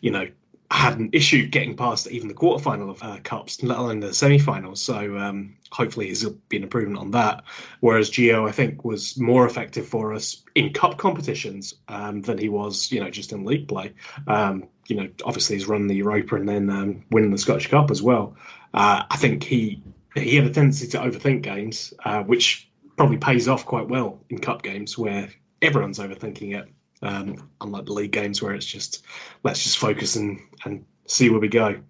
you 0.00 0.10
know, 0.10 0.28
had 0.72 0.98
an 0.98 1.10
issue 1.12 1.46
getting 1.46 1.76
past 1.76 2.08
even 2.10 2.28
the 2.28 2.34
quarterfinal 2.34 2.90
of 2.90 3.02
uh, 3.02 3.18
cups, 3.22 3.62
let 3.62 3.78
alone 3.78 4.00
the 4.00 4.14
semi-finals. 4.14 4.80
So 4.80 5.18
um, 5.18 5.56
hopefully 5.70 6.08
he's 6.08 6.24
been 6.24 6.62
improvement 6.62 6.98
on 6.98 7.10
that. 7.10 7.44
Whereas 7.80 8.10
Gio, 8.10 8.48
I 8.48 8.52
think, 8.52 8.82
was 8.84 9.18
more 9.18 9.46
effective 9.46 9.86
for 9.86 10.14
us 10.14 10.42
in 10.54 10.72
cup 10.72 10.96
competitions 10.96 11.74
um, 11.88 12.22
than 12.22 12.38
he 12.38 12.48
was, 12.48 12.90
you 12.90 13.00
know, 13.00 13.10
just 13.10 13.32
in 13.32 13.44
league 13.44 13.68
play. 13.68 13.92
Um, 14.26 14.68
you 14.88 14.96
know, 14.96 15.08
obviously 15.24 15.56
he's 15.56 15.66
run 15.66 15.88
the 15.88 15.96
Europa 15.96 16.36
and 16.36 16.48
then 16.48 16.70
um, 16.70 17.04
winning 17.10 17.30
the 17.30 17.38
Scottish 17.38 17.68
Cup 17.68 17.90
as 17.90 18.02
well. 18.02 18.36
Uh, 18.72 19.04
I 19.10 19.16
think 19.16 19.44
he 19.44 19.82
he 20.14 20.36
had 20.36 20.46
a 20.46 20.50
tendency 20.50 20.88
to 20.88 20.98
overthink 20.98 21.42
games, 21.42 21.94
uh, 22.04 22.22
which 22.22 22.70
probably 22.96 23.18
pays 23.18 23.48
off 23.48 23.64
quite 23.64 23.88
well 23.88 24.20
in 24.28 24.38
cup 24.38 24.62
games 24.62 24.96
where 24.98 25.30
everyone's 25.60 25.98
overthinking 25.98 26.58
it 26.58 26.68
um, 27.02 27.50
unlike 27.60 27.86
the 27.86 27.92
league 27.92 28.12
games 28.12 28.42
where 28.42 28.54
it's 28.54 28.66
just 28.66 29.04
let's 29.42 29.62
just 29.62 29.78
focus 29.78 30.16
and 30.16 30.40
and 30.64 30.84
see 31.06 31.30
where 31.30 31.40
we 31.40 31.48
go. 31.48 31.80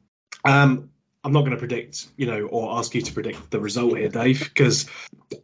Um, 0.44 0.90
I'm 1.24 1.32
not 1.32 1.40
going 1.40 1.52
to 1.52 1.58
predict, 1.58 2.08
you 2.16 2.26
know, 2.26 2.46
or 2.46 2.78
ask 2.78 2.94
you 2.94 3.02
to 3.02 3.12
predict 3.12 3.50
the 3.50 3.60
result 3.60 3.96
here, 3.96 4.08
Dave, 4.08 4.40
because 4.40 4.86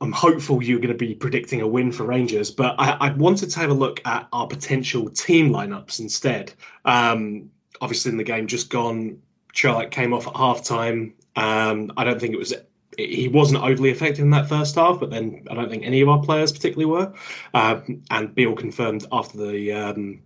I'm 0.01 0.11
hopeful 0.11 0.61
you're 0.61 0.81
going 0.81 0.93
to 0.93 0.99
be 0.99 1.15
predicting 1.15 1.61
a 1.61 1.69
win 1.69 1.93
for 1.93 2.03
Rangers. 2.05 2.51
But 2.51 2.77
I, 2.79 2.91
I 2.91 3.13
wanted 3.13 3.51
to 3.51 3.61
have 3.61 3.71
a 3.71 3.75
look 3.75 4.01
at 4.05 4.27
our 4.33 4.49
potential 4.49 5.09
team 5.09 5.51
lineups 5.51 6.01
instead. 6.01 6.53
Um, 6.85 7.51
obviously, 7.81 8.11
in 8.11 8.19
the 8.19 8.25
game 8.25 8.49
just 8.49 8.71
gone, 8.71 9.23
Charlotte 9.53 9.93
came 9.93 10.15
off 10.15 10.27
at 10.27 10.37
half 10.37 10.65
time. 10.65 11.15
Um, 11.37 11.93
I 11.97 12.03
don't 12.03 12.21
think 12.21 12.35
it 12.35 12.39
was 12.39 12.55
he 12.99 13.29
wasn't 13.29 13.63
overly 13.63 13.91
effective 13.91 14.25
in 14.25 14.31
that 14.31 14.49
first 14.49 14.75
half, 14.75 14.99
but 14.99 15.11
then 15.11 15.47
I 15.49 15.55
don't 15.55 15.71
think 15.71 15.85
any 15.85 16.01
of 16.01 16.09
our 16.09 16.21
players 16.21 16.53
particularly 16.53 16.87
were. 16.87 17.15
Um, 17.55 18.03
and 18.11 18.35
Beale 18.35 18.57
confirmed 18.57 19.07
after 19.13 19.39
the 19.39 19.73
um, 19.73 20.23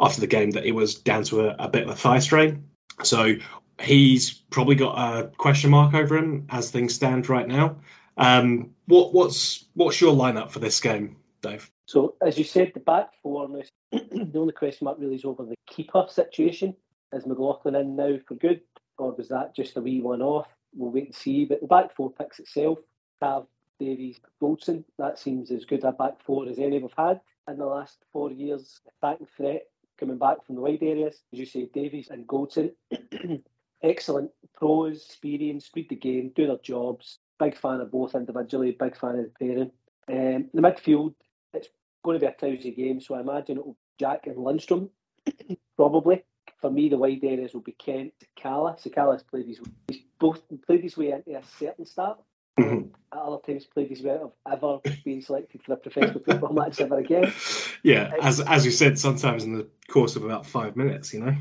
after 0.00 0.20
the 0.20 0.26
game 0.26 0.50
that 0.52 0.66
it 0.66 0.72
was 0.72 0.96
down 0.96 1.22
to 1.24 1.42
a, 1.42 1.56
a, 1.60 1.68
bit 1.68 1.84
of 1.84 1.90
a 1.90 1.94
thigh 1.94 2.18
strain. 2.18 2.70
So 3.04 3.36
he's 3.80 4.32
probably 4.32 4.74
got 4.74 4.94
a 4.98 5.28
question 5.28 5.70
mark 5.70 5.94
over 5.94 6.16
him 6.16 6.46
as 6.50 6.70
things 6.70 6.94
stand 6.94 7.28
right 7.28 7.46
now. 7.46 7.76
Um, 8.16 8.74
what, 8.86 9.14
what's 9.14 9.64
what's 9.74 10.00
your 10.00 10.14
lineup 10.14 10.50
for 10.50 10.58
this 10.58 10.80
game, 10.80 11.16
Dave? 11.40 11.70
So 11.86 12.16
as 12.20 12.36
you 12.36 12.44
said, 12.44 12.72
the 12.74 12.80
back 12.80 13.10
four. 13.22 13.48
the 13.92 14.30
only 14.34 14.52
question 14.52 14.86
mark 14.86 14.98
really 14.98 15.14
is 15.14 15.24
over 15.24 15.44
the 15.44 15.54
keeper 15.68 16.06
situation. 16.08 16.74
Is 17.12 17.26
McLaughlin 17.26 17.76
in 17.76 17.94
now 17.94 18.18
for 18.26 18.34
good, 18.34 18.62
or 18.98 19.12
was 19.12 19.28
that 19.28 19.54
just 19.54 19.76
a 19.76 19.80
wee 19.80 20.00
one 20.00 20.22
off? 20.22 20.48
We'll 20.74 20.90
wait 20.90 21.06
and 21.06 21.14
see. 21.14 21.44
But 21.44 21.60
the 21.60 21.66
back 21.66 21.94
four 21.94 22.10
picks 22.10 22.38
itself. 22.38 22.78
Have 23.20 23.44
Davies, 23.78 24.20
Goldson. 24.40 24.84
That 24.98 25.18
seems 25.18 25.50
as 25.50 25.64
good 25.64 25.84
a 25.84 25.92
back 25.92 26.22
four 26.24 26.48
as 26.48 26.58
any 26.58 26.78
we've 26.78 26.90
had 26.96 27.20
in 27.48 27.58
the 27.58 27.66
last 27.66 27.98
four 28.12 28.30
years. 28.30 28.80
Attacking 29.02 29.26
threat 29.36 29.66
coming 29.98 30.18
back 30.18 30.44
from 30.44 30.56
the 30.56 30.60
wide 30.60 30.82
areas. 30.82 31.22
As 31.32 31.38
you 31.38 31.46
say, 31.46 31.68
Davies 31.72 32.08
and 32.10 32.26
Goldson. 32.26 32.72
Excellent 33.82 34.30
pros, 34.54 35.04
experience, 35.06 35.68
read 35.74 35.88
the 35.88 35.96
game, 35.96 36.32
do 36.36 36.46
their 36.46 36.56
jobs. 36.58 37.18
Big 37.40 37.56
fan 37.56 37.80
of 37.80 37.90
both 37.90 38.14
individually, 38.14 38.76
big 38.78 38.96
fan 38.96 39.18
of 39.18 39.24
the 39.24 39.32
pairing. 39.38 39.72
Um, 40.08 40.48
the 40.54 40.62
midfield, 40.62 41.14
it's 41.52 41.68
going 42.04 42.18
to 42.18 42.24
be 42.24 42.26
a 42.26 42.32
Tousy 42.32 42.70
game, 42.76 43.00
so 43.00 43.16
I 43.16 43.20
imagine 43.20 43.58
it 43.58 43.66
will 43.66 43.72
be 43.72 43.78
Jack 43.98 44.26
and 44.26 44.36
Lundstram, 44.36 44.88
probably. 45.76 46.22
For 46.62 46.70
me, 46.70 46.88
the 46.88 46.96
wide 46.96 47.24
areas 47.24 47.52
will 47.52 47.60
be 47.60 47.72
Kent, 47.72 48.14
Sakala. 48.22 48.80
Sakala's 48.80 49.24
played 49.24 49.46
his, 49.46 49.60
he's 49.88 49.98
both 50.20 50.40
played 50.64 50.84
his 50.84 50.96
way 50.96 51.10
into 51.10 51.36
a 51.36 51.42
certain 51.58 51.84
start. 51.84 52.20
Mm-hmm. 52.56 52.88
At 53.12 53.18
other 53.18 53.38
times, 53.44 53.64
played 53.64 53.88
his 53.88 54.00
way 54.00 54.12
out 54.12 54.20
of 54.20 54.32
ever 54.50 54.94
being 55.04 55.22
selected 55.22 55.62
for 55.64 55.72
a 55.72 55.76
professional 55.76 56.20
football 56.24 56.52
match 56.52 56.80
ever 56.80 56.98
again. 56.98 57.32
Yeah, 57.82 58.12
as 58.22 58.40
as 58.40 58.64
you 58.64 58.70
said, 58.70 58.96
sometimes 58.96 59.42
in 59.42 59.54
the 59.54 59.66
course 59.88 60.14
of 60.14 60.24
about 60.24 60.46
five 60.46 60.76
minutes, 60.76 61.12
you 61.12 61.20
know. 61.20 61.34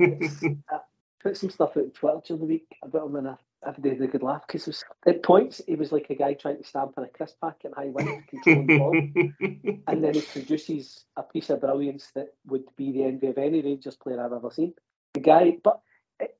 I 0.00 0.78
put 1.22 1.36
some 1.36 1.50
stuff 1.50 1.76
out 1.76 1.82
on 1.82 1.90
Twitter 1.90 2.20
during 2.26 2.40
the 2.40 2.46
week 2.46 2.76
about 2.80 3.06
him, 3.06 3.16
and 3.16 3.28
I, 3.28 3.34
I 3.66 3.72
did 3.80 4.00
a 4.00 4.06
good 4.06 4.22
laugh 4.22 4.44
because 4.46 4.84
at 5.06 5.22
points 5.22 5.60
he 5.66 5.74
was 5.74 5.90
like 5.90 6.06
a 6.10 6.14
guy 6.14 6.34
trying 6.34 6.58
to 6.58 6.64
stamp 6.64 6.94
on 6.96 7.04
a 7.04 7.08
crisp 7.08 7.40
packet 7.40 7.72
high 7.74 7.86
wind, 7.88 8.24
controlling 8.28 8.78
ball, 8.78 8.92
and 9.88 10.04
then 10.04 10.14
he 10.14 10.20
produces 10.20 11.04
a 11.16 11.22
piece 11.22 11.50
of 11.50 11.60
brilliance 11.60 12.10
that 12.14 12.34
would 12.46 12.64
be 12.76 12.92
the 12.92 13.04
envy 13.04 13.26
of 13.26 13.38
any 13.38 13.60
Rangers 13.60 13.96
player 13.96 14.24
I've 14.24 14.32
ever 14.32 14.50
seen. 14.50 14.74
The 15.14 15.20
guy, 15.20 15.56
but 15.62 15.80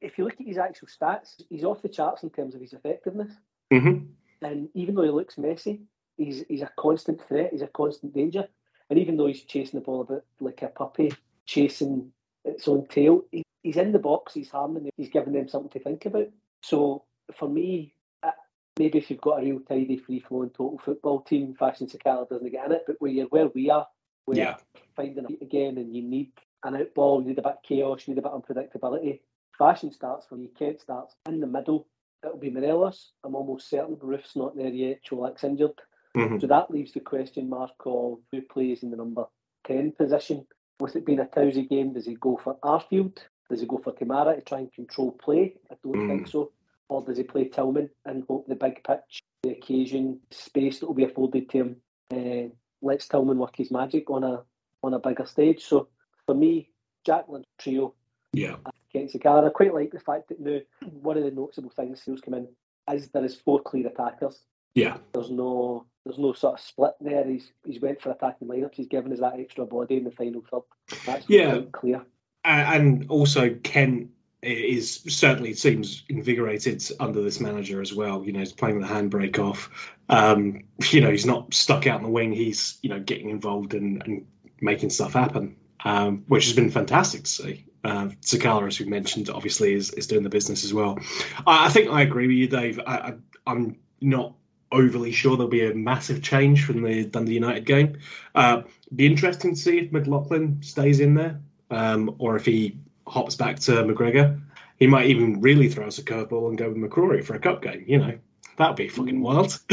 if 0.01 0.19
you 0.19 0.25
look 0.25 0.41
at 0.41 0.47
his 0.47 0.59
actual 0.59 0.89
stats, 0.89 1.43
he's 1.51 1.65
off 1.65 1.83
the 1.83 1.89
charts 1.89 2.23
in 2.23 2.31
terms 2.31 2.55
of 2.55 2.61
his 2.61 2.73
effectiveness. 2.73 3.33
Mm-hmm. 3.73 4.07
And 4.43 4.69
even 4.75 4.95
though 4.95 5.03
he 5.03 5.11
looks 5.11 5.39
messy, 5.39 5.83
he's 6.17 6.45
he's 6.49 6.63
a 6.63 6.71
constant 6.79 7.21
threat. 7.27 7.51
He's 7.53 7.63
a 7.63 7.69
constant 7.69 8.15
danger. 8.15 8.47
And 8.91 8.99
even 8.99 9.17
though 9.17 9.27
he's 9.27 9.43
chasing 9.43 9.79
the 9.79 9.85
ball 9.85 10.03
a 10.03 10.05
bit 10.05 10.25
like 10.41 10.63
a 10.63 10.69
puppy 10.69 11.13
chasing 11.47 12.13
its 12.45 12.69
own 12.69 12.87
tail, 12.87 13.23
he, 13.33 13.43
he's 13.63 13.77
in 13.77 13.93
the 13.93 13.99
box. 13.99 14.35
He's 14.35 14.51
harming 14.51 14.85
them. 14.85 14.93
He's 14.97 15.11
giving 15.11 15.33
them 15.33 15.49
something 15.49 15.71
to 15.71 15.81
think 15.81 16.07
about. 16.07 16.29
So 16.63 17.05
for 17.37 17.49
me, 17.49 17.95
uh, 18.23 18.31
maybe 18.79 18.99
if 18.99 19.11
you've 19.11 19.21
got 19.21 19.41
a 19.41 19.45
real 19.45 19.61
tidy, 19.61 19.97
free 19.97 20.21
flowing 20.21 20.51
total 20.51 20.81
football 20.85 21.23
team, 21.23 21.55
Fashion 21.59 21.87
Sakala 21.87 22.29
doesn't 22.29 22.51
get 22.51 22.67
in 22.67 22.73
it. 22.73 22.85
But 22.87 22.97
where 22.99 23.11
you're 23.11 23.27
where 23.27 23.49
we 23.49 23.71
are, 23.71 23.87
where 24.25 24.39
yeah. 24.39 24.57
finding 24.97 25.25
a 25.25 25.45
again, 25.45 25.79
and 25.79 25.95
you 25.95 26.03
need 26.03 26.33
an 26.65 26.75
outball, 26.75 27.23
you 27.23 27.29
need 27.29 27.39
a 27.39 27.43
bit 27.43 27.53
of 27.53 27.63
chaos, 27.63 28.07
you 28.07 28.15
need 28.15 28.21
a 28.21 28.23
bit 28.23 28.33
of 28.33 28.43
unpredictability. 28.43 29.21
Fashion 29.59 29.91
starts 29.91 30.27
for 30.27 30.37
you. 30.37 30.49
Kent 30.57 30.81
starts 30.81 31.15
in 31.27 31.41
the 31.41 31.47
middle 31.47 31.89
it'll 32.25 32.39
be 32.39 32.51
Morelos. 32.51 33.13
I'm 33.25 33.35
almost 33.35 33.71
certain 33.71 33.97
Roofe's 34.01 34.37
not 34.37 34.57
there 34.57 34.69
yet. 34.69 35.01
Colak's 35.09 35.45
injured. 35.45 35.73
Mm-hmm. 36.17 36.39
So 36.41 36.47
that 36.47 36.71
leaves 36.71 36.93
the 36.93 37.01
question 37.01 37.49
mark 37.49 37.73
of 37.85 38.19
who 38.33 38.43
plays 38.43 38.83
in 38.83 38.91
the 38.91 38.97
number 38.97 39.25
10 39.67 39.93
position. 39.93 40.47
With 40.81 40.97
it 40.97 41.07
being 41.07 41.21
a 41.21 41.25
Tousy 41.25 41.69
game, 41.69 41.93
does 41.93 42.07
he 42.07 42.15
go 42.15 42.41
for 42.43 42.57
Arfield? 42.65 43.19
Does 43.51 43.61
he 43.61 43.67
go 43.67 43.79
for 43.79 43.93
Kamara 43.93 44.37
to 44.37 44.41
try 44.43 44.59
and 44.59 44.73
control 44.73 45.13
play? 45.13 45.55
I 45.71 45.75
don't 45.83 45.95
mm. 45.95 46.09
think 46.09 46.29
so. 46.29 46.53
Or 46.89 47.03
does 47.03 47.19
he 47.19 47.23
play 47.23 47.49
Tillman 47.49 47.91
and 48.07 48.25
hope 48.29 48.47
the 48.49 48.55
big 48.55 48.83
pitch, 48.85 49.23
the 49.43 49.51
occasion, 49.51 50.21
space 50.31 50.79
that 50.79 50.87
will 50.87 50.95
be 50.95 51.05
afforded 51.05 51.51
to 51.51 51.59
him 51.59 51.77
uh, 52.13 52.49
lets 52.81 53.09
Tillman 53.09 53.39
work 53.39 53.57
his 53.57 53.71
magic 53.71 54.11
on 54.11 54.25
a 54.25 54.43
on 54.83 54.95
a 54.95 54.99
bigger 54.99 55.27
stage? 55.27 55.65
So 55.65 55.89
for 56.25 56.35
me, 56.35 56.71
Jacqueline 57.05 57.45
trio 57.59 57.95
yeah. 58.33 58.57
against 58.95 59.13
Kent 59.13 59.25
Sakala. 59.25 59.47
I 59.47 59.51
quite 59.51 59.75
like 59.75 59.91
the 59.91 60.01
fact 60.01 60.29
that 60.29 60.41
now 60.41 60.59
one 60.81 61.17
of 61.17 61.25
the 61.25 61.31
noticeable 61.31 61.71
things 61.71 62.03
who's 62.05 62.21
come 62.21 62.35
in 62.35 62.49
is 62.93 63.09
there 63.09 63.25
is 63.25 63.37
four 63.37 63.61
clear 63.63 63.87
attackers. 63.87 64.41
Yeah. 64.75 64.99
There's 65.13 65.31
no 65.31 65.87
there's 66.05 66.19
no 66.19 66.33
sort 66.33 66.55
of 66.55 66.65
split 66.65 66.95
there. 67.01 67.25
He's 67.25 67.53
he's 67.65 67.81
went 67.81 68.01
for 68.01 68.11
attacking 68.11 68.49
lineups. 68.49 68.75
He's 68.75 68.87
given 68.87 69.13
us 69.13 69.21
that 69.21 69.39
extra 69.39 69.67
body 69.67 69.97
in 69.97 70.05
the 70.05 70.11
final 70.11 70.43
third. 70.51 70.63
That's 71.07 71.29
yeah. 71.29 71.61
clear. 71.73 72.05
And 72.45 73.07
also 73.11 73.55
Kent 73.63 74.11
is 74.43 75.01
certainly 75.09 75.55
seems 75.55 76.05
invigorated 76.09 76.83
under 77.01 77.23
this 77.23 77.41
manager 77.41 77.81
as 77.81 77.93
well. 77.93 78.25
You 78.25 78.33
know, 78.33 78.39
he's 78.41 78.53
playing 78.53 78.81
the 78.81 78.87
handbrake 78.87 79.39
off. 79.39 79.97
Um, 80.09 80.65
you 80.91 81.01
know, 81.01 81.11
he's 81.11 81.27
not 81.27 81.55
stuck 81.55 81.87
out 81.87 81.99
in 81.99 82.05
the 82.05 82.11
wing. 82.11 82.33
He's 82.33 82.79
you 82.83 82.91
know 82.91 83.01
getting 83.01 83.31
involved 83.31 83.75
and, 83.75 84.03
and 84.03 84.27
making 84.61 84.91
stuff 84.91 85.13
happen, 85.13 85.57
um, 85.85 86.25
which 86.29 86.47
has 86.47 86.55
been 86.55 86.71
fantastic 86.71 87.25
to 87.25 87.31
see. 87.31 87.65
Uh, 87.85 88.09
Sakala, 88.23 88.67
as 88.67 88.81
we 88.81 88.87
mentioned, 88.87 89.31
obviously 89.31 89.73
is, 89.73 89.91
is 89.91 90.09
doing 90.09 90.25
the 90.25 90.31
business 90.31 90.65
as 90.65 90.75
well. 90.75 90.99
I, 91.47 91.67
I 91.67 91.69
think 91.69 91.91
I 91.91 92.03
agree 92.03 92.27
with 92.27 92.37
you, 92.37 92.49
Dave. 92.49 92.81
I, 92.85 93.15
I, 93.47 93.53
am 93.53 93.77
not 94.01 94.35
overly 94.71 95.13
sure 95.13 95.37
there'll 95.37 95.51
be 95.51 95.65
a 95.65 95.75
massive 95.75 96.23
change 96.23 96.65
from 96.65 96.83
the 96.83 97.05
Dundee 97.05 97.35
United 97.35 97.65
game. 97.65 97.99
Uh, 98.35 98.63
be 98.95 99.07
interesting 99.07 99.55
to 99.55 99.61
see 99.61 99.79
if 99.79 99.93
McLaughlin 99.93 100.63
stays 100.63 101.01
in 101.01 101.15
there 101.15 101.41
um, 101.71 102.17
or 102.19 102.37
if 102.37 102.45
he 102.45 102.77
hops 103.09 103.37
back 103.37 103.59
to 103.61 103.73
McGregor. 103.85 104.41
He 104.77 104.87
might 104.87 105.07
even 105.07 105.41
really 105.41 105.69
throw 105.69 105.87
us 105.87 105.99
a 105.99 106.03
curveball 106.03 106.49
and 106.49 106.59
go 106.59 106.69
with 106.69 106.79
McCrorie 106.79 107.25
for 107.25 107.35
a 107.35 107.41
cup 107.41 107.63
game. 107.63 107.85
You 107.87 107.99
know, 107.99 108.19
that'd 108.57 108.77
be 108.77 108.89
fucking 108.89 109.21
wild. 109.21 109.49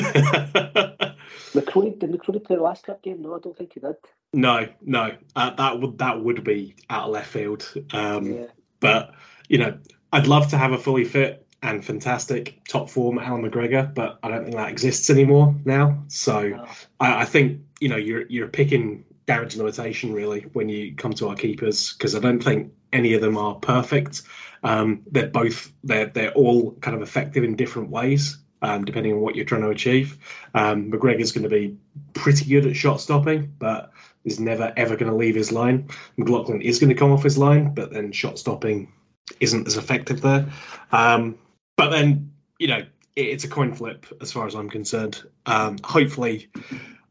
McCrorie 1.56 2.00
did 2.00 2.12
McCrorie 2.12 2.44
play 2.44 2.56
the 2.56 2.62
last 2.62 2.86
cup 2.86 3.02
game? 3.04 3.22
No, 3.22 3.36
I 3.36 3.40
don't 3.40 3.58
think 3.58 3.74
he 3.74 3.80
did. 3.80 3.96
No, 4.34 4.68
no, 4.82 5.12
uh, 5.36 5.50
that 5.52 5.80
would 5.80 6.00
that 6.00 6.22
would 6.22 6.44
be 6.44 6.76
out 6.90 7.06
of 7.06 7.12
left 7.12 7.30
field. 7.30 7.72
Um, 7.94 8.32
yeah. 8.32 8.46
But 8.80 9.14
you 9.48 9.60
know, 9.60 9.78
I'd 10.12 10.28
love 10.28 10.50
to 10.50 10.58
have 10.58 10.72
a 10.72 10.78
fully 10.78 11.06
fit 11.06 11.46
and 11.62 11.84
fantastic 11.84 12.62
top 12.68 12.90
form 12.90 13.18
Allan 13.18 13.50
McGregor, 13.50 13.94
but 13.94 14.20
I 14.22 14.30
don't 14.30 14.44
think 14.44 14.56
that 14.56 14.70
exists 14.70 15.10
anymore 15.10 15.56
now. 15.66 16.04
So 16.08 16.50
no. 16.50 16.68
I, 17.00 17.22
I, 17.22 17.26
think 17.26 17.62
you 17.80 17.90
know 17.90 17.96
you're 17.96 18.26
you're 18.28 18.48
picking 18.48 19.06
damage 19.26 19.56
limitation 19.56 20.14
really 20.14 20.42
when 20.54 20.70
you 20.70 20.96
come 20.96 21.14
to 21.14 21.30
our 21.30 21.36
keepers 21.36 21.94
because 21.94 22.16
I 22.16 22.20
don't 22.20 22.44
think 22.44 22.74
any 22.96 23.14
of 23.14 23.22
them 23.22 23.38
are 23.38 23.56
perfect. 23.56 24.24
Um, 24.64 25.04
they're 25.12 25.28
both 25.28 25.72
they're 25.84 26.08
they're 26.08 26.32
all 26.32 26.72
kind 26.72 26.96
of 26.96 27.04
effective 27.04 27.44
in 27.44 27.56
different 27.56 27.90
ways. 27.90 28.38
Um, 28.62 28.84
depending 28.84 29.14
on 29.14 29.20
what 29.20 29.36
you're 29.36 29.46
trying 29.46 29.62
to 29.62 29.70
achieve, 29.70 30.18
um, 30.56 30.90
McGregor's 30.90 31.34
going 31.34 31.44
to 31.44 31.50
be 31.50 31.78
pretty 32.14 32.46
good 32.46 32.66
at 32.66 32.76
shot 32.76 33.00
stopping, 33.00 33.54
but 33.60 33.92
is 34.24 34.40
never 34.40 34.74
ever 34.76 34.96
going 34.96 35.12
to 35.12 35.18
leave 35.18 35.36
his 35.36 35.52
line. 35.52 35.90
McLaughlin 36.18 36.62
is 36.62 36.80
going 36.80 36.90
to 36.90 36.96
come 36.96 37.12
off 37.12 37.22
his 37.22 37.38
line, 37.38 37.76
but 37.76 37.92
then 37.92 38.12
shot 38.12 38.40
stopping 38.40 38.92
isn't 39.40 39.68
as 39.68 39.78
effective 39.78 40.22
there. 40.22 40.48
Um, 40.92 41.38
but 41.76 41.90
then, 41.90 42.32
you 42.58 42.68
know, 42.68 42.80
it, 43.16 43.22
it's 43.22 43.44
a 43.44 43.50
coin 43.50 43.74
flip 43.74 44.06
as 44.22 44.32
far 44.32 44.48
as 44.48 44.56
I'm 44.56 44.70
concerned. 44.70 45.22
Um, 45.46 45.78
hopefully, 45.84 46.50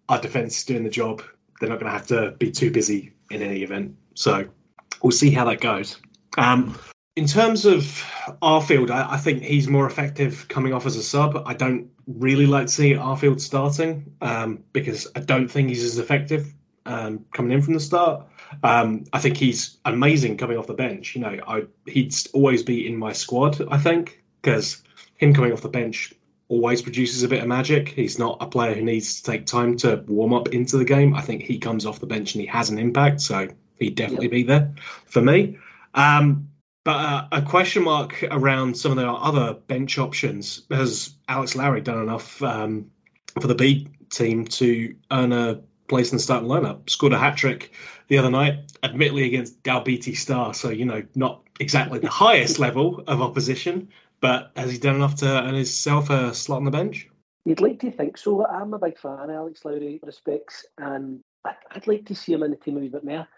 our 0.08 0.20
defence 0.20 0.58
is 0.58 0.64
doing 0.64 0.82
the 0.82 0.90
job. 0.90 1.22
They're 1.60 1.68
not 1.68 1.78
going 1.78 1.92
to 1.92 1.98
have 1.98 2.08
to 2.08 2.32
be 2.32 2.50
too 2.50 2.70
busy 2.70 3.12
in 3.30 3.42
any 3.42 3.62
event. 3.62 3.96
So 4.14 4.48
we'll 5.02 5.12
see 5.12 5.30
how 5.30 5.46
that 5.46 5.60
goes. 5.60 5.96
Um, 6.36 6.78
in 7.16 7.26
terms 7.26 7.64
of 7.64 7.82
Arfield, 8.42 8.90
I, 8.90 9.12
I, 9.12 9.16
think 9.18 9.42
he's 9.42 9.68
more 9.68 9.86
effective 9.86 10.48
coming 10.48 10.72
off 10.72 10.84
as 10.86 10.96
a 10.96 11.02
sub. 11.02 11.44
I 11.46 11.54
don't 11.54 11.90
really 12.06 12.46
like 12.46 12.66
to 12.66 12.72
see 12.72 12.94
Arfield 12.94 13.40
starting 13.40 14.16
um, 14.20 14.64
because 14.72 15.06
I 15.14 15.20
don't 15.20 15.48
think 15.48 15.68
he's 15.68 15.84
as 15.84 15.98
effective 15.98 16.52
um, 16.86 17.24
coming 17.32 17.52
in 17.52 17.62
from 17.62 17.74
the 17.74 17.80
start. 17.80 18.26
Um, 18.62 19.04
I 19.12 19.20
think 19.20 19.36
he's 19.36 19.78
amazing 19.84 20.36
coming 20.38 20.58
off 20.58 20.66
the 20.66 20.74
bench. 20.74 21.14
You 21.14 21.22
know, 21.22 21.38
I, 21.46 21.62
he'd 21.86 22.14
always 22.32 22.62
be 22.62 22.86
in 22.86 22.96
my 22.96 23.12
squad. 23.12 23.60
I 23.70 23.78
think 23.78 24.22
because 24.42 24.82
him 25.16 25.34
coming 25.34 25.52
off 25.52 25.62
the 25.62 25.68
bench 25.68 26.12
always 26.48 26.82
produces 26.82 27.22
a 27.22 27.28
bit 27.28 27.42
of 27.42 27.48
magic. 27.48 27.88
He's 27.88 28.18
not 28.18 28.38
a 28.40 28.46
player 28.46 28.74
who 28.74 28.82
needs 28.82 29.22
to 29.22 29.30
take 29.30 29.46
time 29.46 29.76
to 29.78 30.04
warm 30.06 30.34
up 30.34 30.48
into 30.48 30.76
the 30.76 30.84
game. 30.84 31.14
I 31.14 31.22
think 31.22 31.42
he 31.42 31.58
comes 31.58 31.86
off 31.86 32.00
the 32.00 32.06
bench 32.06 32.34
and 32.34 32.42
he 32.42 32.48
has 32.48 32.70
an 32.70 32.78
impact, 32.78 33.20
so 33.20 33.48
he'd 33.78 33.95
definitely 33.95 34.26
yep. 34.26 34.33
be 34.33 34.43
there 34.45 34.75
for 35.07 35.21
me. 35.21 35.59
Um, 35.95 36.49
but 36.85 36.97
uh, 36.97 37.28
a 37.33 37.43
question 37.43 37.85
mark 37.85 38.23
around 38.31 38.76
some 38.76 38.93
of 38.93 38.99
the 38.99 39.11
other 39.11 39.54
bench 39.54 39.99
options. 39.99 40.62
Has 40.71 41.14
Alex 41.26 41.57
Lowry 41.57 41.81
done 41.81 42.02
enough 42.02 42.43
um, 42.43 42.90
for 43.40 43.47
the 43.47 43.54
B 43.54 43.88
team 44.11 44.45
to 44.47 44.95
earn 45.11 45.33
a 45.33 45.62
place 45.88 46.12
in 46.12 46.16
the 46.16 46.23
starting 46.23 46.49
lineup. 46.49 46.88
Scored 46.90 47.12
a 47.12 47.19
hat 47.19 47.37
trick 47.37 47.73
the 48.09 48.19
other 48.19 48.31
night, 48.31 48.73
admittedly 48.83 49.25
against 49.25 49.62
Galbiti 49.62 50.16
Star, 50.16 50.54
so 50.54 50.71
you 50.71 50.85
know 50.85 51.02
not 51.14 51.43
exactly 51.59 51.99
the 51.99 52.11
highest 52.11 52.59
level 52.59 53.02
of 53.07 53.23
opposition, 53.23 53.88
but 54.21 54.50
has 54.57 54.73
he 54.73 54.78
done 54.78 54.97
enough 54.97 55.16
to 55.16 55.26
earn 55.26 55.54
himself 55.54 56.11
a 56.11 56.35
slot 56.35 56.59
on 56.59 56.64
the 56.64 56.71
bench? 56.71 57.09
You'd 57.45 57.61
like 57.61 57.81
to 57.81 57.90
think 57.90 58.16
so. 58.16 58.47
I'm 58.47 58.73
a 58.73 58.78
big 58.78 58.99
fan 58.99 59.12
of 59.12 59.31
Alex 59.31 59.64
Lowry 59.64 60.00
respects, 60.02 60.64
and 60.78 61.21
I'd 61.45 61.87
like 61.87 62.07
to 62.07 62.14
see 62.14 62.33
him 62.33 62.43
in 62.43 62.50
the 62.50 62.57
team 62.57 62.76
a 62.76 62.81
wee 62.81 62.88
bit 62.88 63.04
more. 63.04 63.28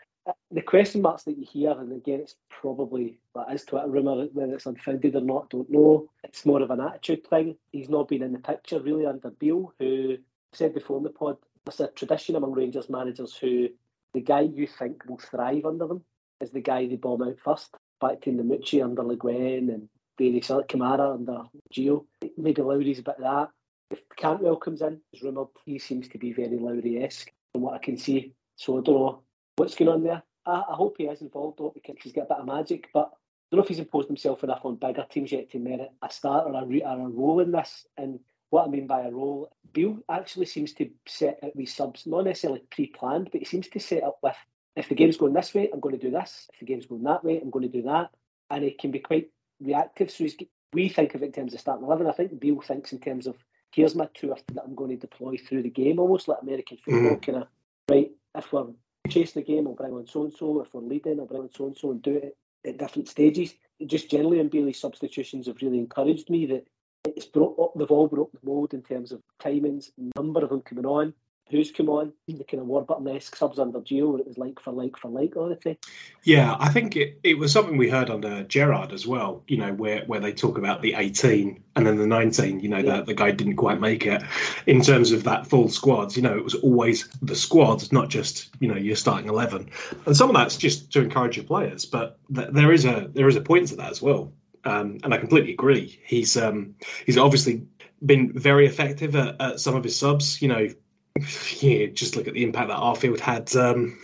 The 0.51 0.63
question 0.63 1.03
marks 1.03 1.25
that 1.25 1.39
you 1.39 1.45
hear, 1.45 1.71
and 1.71 1.93
again, 1.93 2.21
it's 2.21 2.37
probably 2.49 3.19
that 3.35 3.53
is 3.53 3.65
Twitter 3.65 3.89
rumour, 3.89 4.27
whether 4.33 4.55
it's 4.55 4.67
unfounded 4.67 5.15
or 5.15 5.21
not, 5.21 5.51
don't 5.51 5.71
know. 5.71 6.09
It's 6.25 6.47
more 6.47 6.63
of 6.63 6.71
an 6.71 6.81
attitude 6.81 7.27
thing. 7.29 7.57
He's 7.73 7.89
not 7.89 8.09
been 8.09 8.23
in 8.23 8.33
the 8.33 8.39
picture 8.39 8.81
really 8.81 9.07
under 9.07 9.31
Beale, 9.31 9.73
who 9.79 10.17
said 10.53 10.75
before 10.75 10.99
in 10.99 11.05
the 11.05 11.11
pod, 11.11 11.37
there's 11.65 11.81
a 11.81 11.89
tradition 11.89 12.37
among 12.37 12.53
Rangers 12.53 12.89
managers 12.89 13.37
who 13.37 13.69
the 14.15 14.21
guy 14.21 14.41
you 14.41 14.67
think 14.67 15.05
will 15.07 15.19
thrive 15.19 15.65
under 15.65 15.87
them 15.87 16.03
is 16.41 16.51
the 16.51 16.61
guy 16.61 16.87
they 16.87 16.97
bomb 16.97 17.23
out 17.23 17.39
first. 17.45 17.75
Back 18.01 18.21
to 18.23 18.31
Namucci 18.31 18.83
under 18.83 19.03
Le 19.03 19.17
Guen 19.17 19.71
and 19.71 19.89
Bailey 20.17 20.41
Kamara 20.41 21.15
under 21.15 21.45
Gio. 21.73 22.05
Maybe 22.37 22.63
Lowry's 22.63 22.99
a 22.99 23.03
bit 23.03 23.17
of 23.17 23.23
that 23.23 23.51
if 23.91 24.01
Cantwell 24.17 24.57
comes 24.57 24.83
in, 24.83 25.01
as 25.15 25.23
rumoured, 25.23 25.49
he 25.65 25.79
seems 25.79 26.09
to 26.09 26.19
be 26.19 26.33
very 26.33 26.59
Lowry-esque 26.59 27.33
from 27.53 27.63
what 27.63 27.75
I 27.75 27.79
can 27.79 27.97
see. 27.97 28.33
So 28.57 28.79
I 28.79 28.83
don't 28.83 28.95
know 28.95 29.23
what's 29.57 29.75
going 29.75 29.91
on 29.91 30.03
there. 30.05 30.23
I, 30.47 30.63
I 30.71 30.75
hope 30.75 30.97
he 30.99 31.05
is 31.05 31.21
involved 31.21 31.59
though 31.59 31.73
because 31.75 31.97
he's 32.03 32.13
got 32.13 32.27
a 32.27 32.35
bit 32.35 32.39
of 32.39 32.47
magic, 32.47 32.89
but 32.95 33.11
I 33.13 33.49
don't 33.51 33.59
know 33.59 33.63
if 33.63 33.69
he's 33.69 33.79
imposed 33.79 34.09
himself 34.09 34.45
enough 34.45 34.65
on 34.65 34.77
bigger 34.77 35.07
teams 35.09 35.33
yet 35.33 35.51
to 35.51 35.59
merit 35.59 35.91
a 36.03 36.11
start 36.11 36.47
or 36.47 36.53
a, 36.53 36.81
or 36.81 37.07
a 37.07 37.09
role 37.09 37.41
in 37.41 37.53
this. 37.53 37.87
And 37.97 38.21
what 38.51 38.67
I 38.67 38.71
mean 38.71 38.87
by 38.87 39.03
a 39.03 39.11
role, 39.11 39.53
Beale 39.73 39.99
actually 40.09 40.47
seems 40.47 40.73
to 40.75 40.91
set 41.07 41.39
out 41.45 41.55
with 41.55 41.69
subs, 41.69 42.07
not 42.07 42.25
necessarily 42.25 42.63
pre-planned, 42.71 43.31
but 43.31 43.41
he 43.41 43.45
seems 43.45 43.69
to 43.69 43.81
set 43.81 44.03
up 44.03 44.19
with 44.23 44.37
if 44.75 44.89
the 44.89 44.95
game's 44.95 45.17
going 45.17 45.33
this 45.33 45.55
way, 45.55 45.71
I'm 45.73 45.81
going 45.81 45.99
to 45.99 46.05
do 46.05 46.11
this. 46.11 46.49
If 46.53 46.61
the 46.61 46.67
game's 46.67 46.87
going 46.87 47.05
that 47.05 47.25
way, 47.25 47.41
I'm 47.41 47.51
going 47.51 47.71
to 47.71 47.77
do 47.77 47.83
that. 47.83 48.11
And 48.51 48.63
he 48.63 48.73
can 48.73 48.91
be 48.91 48.99
quite 48.99 49.31
reactive. 49.61 50.11
So 50.11 50.25
he's, 50.25 50.37
we 50.73 50.89
think 50.89 51.15
of 51.15 51.23
it 51.23 51.27
in 51.27 51.33
terms 51.33 51.55
of 51.55 51.61
starting 51.61 51.87
eleven. 51.87 52.07
I 52.07 52.13
think 52.13 52.39
Beale 52.39 52.61
thinks 52.61 52.93
in 52.93 53.01
terms 53.01 53.27
of 53.27 53.37
here's 53.73 53.95
my 53.95 54.09
two 54.13 54.35
that 54.53 54.65
I'm 54.65 54.75
going 54.75 54.91
to 54.91 54.97
deploy 54.97 55.37
through 55.37 55.63
the 55.63 55.71
game, 55.71 55.99
almost 55.99 56.29
like 56.29 56.43
American 56.43 56.77
football, 56.79 57.17
mm. 57.17 57.23
kind 57.23 57.39
of 57.39 57.49
right. 57.89 58.11
If 58.35 58.53
we're 58.53 58.67
chasing 59.07 59.43
the 59.43 59.47
game, 59.47 59.67
I'll 59.67 59.75
bring 59.75 59.93
on 59.93 60.07
so 60.07 60.25
and 60.25 60.33
so. 60.33 60.61
If 60.61 60.73
we're 60.73 60.83
leading, 60.83 61.21
I'll 61.21 61.27
bring 61.27 61.43
on 61.43 61.51
so 61.53 61.67
and 61.67 61.77
so, 61.77 61.91
and 61.91 62.03
do 62.03 62.17
it 62.17 62.37
at 62.67 62.79
different 62.79 63.09
stages. 63.09 63.55
Just 63.85 64.11
generally, 64.11 64.41
in 64.41 64.49
Bailey's 64.49 64.81
substitutions 64.81 65.47
have 65.47 65.61
really 65.63 65.79
encouraged 65.79 66.31
me 66.31 66.47
that 66.47 66.67
it's 67.05 67.27
brought 67.27 67.59
up. 67.59 67.73
They've 67.77 67.91
all 67.91 68.09
broke 68.09 68.33
the 68.33 68.39
mold 68.43 68.75
in 68.75 68.83
terms 68.83 69.13
of 69.13 69.23
timings, 69.41 69.91
number 70.17 70.43
of 70.43 70.51
them 70.51 70.63
coming 70.63 70.87
on, 70.87 71.15
who's 71.49 71.71
come 71.71 71.89
on, 71.89 72.13
the 72.27 72.45
kind 72.45 72.61
of 72.61 72.67
Warburton-esque 72.67 73.37
subs 73.37 73.59
under 73.59 73.81
Gio, 73.81 74.11
where 74.11 74.21
it 74.21 74.27
was 74.27 74.37
like 74.37 74.61
for 74.61 74.73
like 74.73 74.97
for 74.97 75.09
like 75.09 75.35
time. 75.35 75.77
Yeah, 76.25 76.57
I 76.59 76.71
think 76.71 76.97
it, 76.97 77.21
it 77.23 77.39
was 77.39 77.53
something 77.53 77.77
we 77.77 77.89
heard 77.89 78.11
under 78.11 78.43
Gerrard 78.43 78.93
as 78.93 79.07
well, 79.07 79.45
you 79.47 79.59
know, 79.59 79.73
where, 79.73 80.05
where 80.07 80.19
they 80.19 80.33
talk 80.33 80.59
about 80.59 80.83
the 80.83 80.95
18 80.95 81.63
and 81.77 81.87
then 81.87 81.97
the 81.97 82.07
19, 82.07 82.61
you 82.61 82.69
know, 82.69 82.79
yeah. 82.79 82.99
the, 82.99 83.05
the 83.05 83.15
guy 83.15 83.31
didn't 83.31 83.57
quite 83.57 83.81
make 83.81 84.07
it. 84.07 84.23
In 84.67 84.83
terms 84.83 85.13
of 85.13 85.25
that 85.25 85.47
full 85.47 85.69
squad, 85.69 86.17
you 86.17 86.23
know, 86.23 86.37
it 86.37 86.43
was 86.43 86.55
always 86.55 87.09
the 87.23 87.37
squad, 87.37 87.93
not 87.93 88.09
just, 88.09 88.51
you 88.59 88.69
know, 88.69 88.77
your 88.77 88.97
starting 88.97 89.29
11. 89.29 89.71
And 90.05 90.17
some 90.17 90.31
of 90.31 90.35
that's 90.35 90.57
just 90.57 90.93
to 90.95 91.03
encourage 91.03 91.37
your 91.37 91.47
players, 91.47 91.85
but 91.85 92.19
th- 92.35 92.49
there 92.51 92.73
is 92.73 92.85
a 92.85 93.09
there 93.13 93.29
is 93.29 93.37
a 93.37 93.41
point 93.41 93.69
to 93.69 93.77
that 93.77 93.91
as 93.91 94.03
well. 94.03 94.33
Um, 94.65 94.99
and 95.05 95.15
I 95.15 95.19
completely 95.19 95.53
agree. 95.53 96.01
He's 96.05 96.37
um, 96.37 96.75
he's 97.05 97.19
obviously 97.19 97.67
been 98.05 98.33
very 98.33 98.67
effective 98.67 99.15
at, 99.15 99.41
at, 99.41 99.61
some 99.61 99.77
of 99.77 99.85
his 99.85 99.97
subs. 99.97 100.43
You 100.43 100.49
know, 100.49 100.69
yeah, 101.61 101.87
just 101.87 102.17
look 102.17 102.29
at 102.29 102.35
the 102.35 102.43
impact 102.43 102.69
that 102.69 102.79
Arfield 102.79 103.21
had 103.21 103.55
um, 103.57 103.99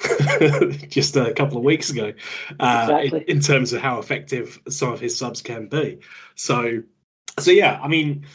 just 0.88 1.16
a 1.16 1.32
couple 1.34 1.58
of 1.58 1.64
weeks 1.64 1.90
ago 1.90 2.12
uh, 2.58 2.88
exactly. 2.90 3.20
in, 3.22 3.36
in, 3.36 3.40
terms 3.40 3.72
of 3.72 3.80
how 3.80 3.98
effective 3.98 4.60
some 4.68 4.92
of 4.92 5.00
his 5.00 5.16
subs 5.16 5.42
can 5.42 5.68
be. 5.68 6.00
So, 6.34 6.82
so 7.38 7.50
yeah, 7.50 7.78
I 7.80 7.88
mean, 7.88 8.26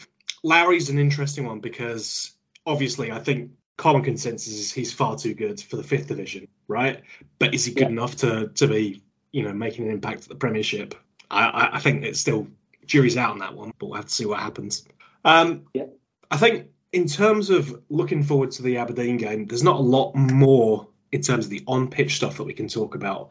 Lowry's 0.42 0.90
an 0.90 0.98
interesting 0.98 1.46
one 1.46 1.60
because 1.60 2.32
obviously 2.64 3.10
I 3.10 3.18
think 3.18 3.52
common 3.76 4.02
consensus 4.02 4.52
is 4.52 4.72
he's 4.72 4.92
far 4.92 5.16
too 5.16 5.34
good 5.34 5.60
for 5.60 5.76
the 5.76 5.82
fifth 5.82 6.08
division, 6.08 6.48
right? 6.66 7.02
But 7.38 7.54
is 7.54 7.64
he 7.64 7.74
good 7.74 7.84
yeah. 7.84 7.88
enough 7.88 8.16
to 8.16 8.48
to 8.48 8.66
be, 8.66 9.02
you 9.32 9.42
know, 9.42 9.52
making 9.52 9.86
an 9.86 9.92
impact 9.92 10.24
at 10.24 10.28
the 10.28 10.34
Premiership? 10.34 10.94
I, 11.30 11.70
I 11.74 11.80
think 11.80 12.04
it's 12.04 12.20
still 12.20 12.48
jury's 12.86 13.16
out 13.16 13.32
on 13.32 13.38
that 13.38 13.54
one, 13.54 13.72
but 13.78 13.86
we'll 13.86 13.96
have 13.96 14.06
to 14.06 14.14
see 14.14 14.26
what 14.26 14.40
happens. 14.40 14.84
Um, 15.24 15.66
yeah. 15.74 15.86
I 16.30 16.36
think 16.36 16.68
in 16.92 17.06
terms 17.06 17.50
of 17.50 17.82
looking 17.88 18.22
forward 18.22 18.52
to 18.52 18.62
the 18.62 18.78
Aberdeen 18.78 19.16
game, 19.16 19.46
there's 19.46 19.62
not 19.62 19.76
a 19.76 19.82
lot 19.82 20.14
more 20.14 20.88
in 21.12 21.22
terms 21.22 21.46
of 21.46 21.50
the 21.50 21.64
on 21.66 21.88
pitch 21.88 22.16
stuff 22.16 22.36
that 22.38 22.44
we 22.44 22.54
can 22.54 22.68
talk 22.68 22.94
about. 22.94 23.30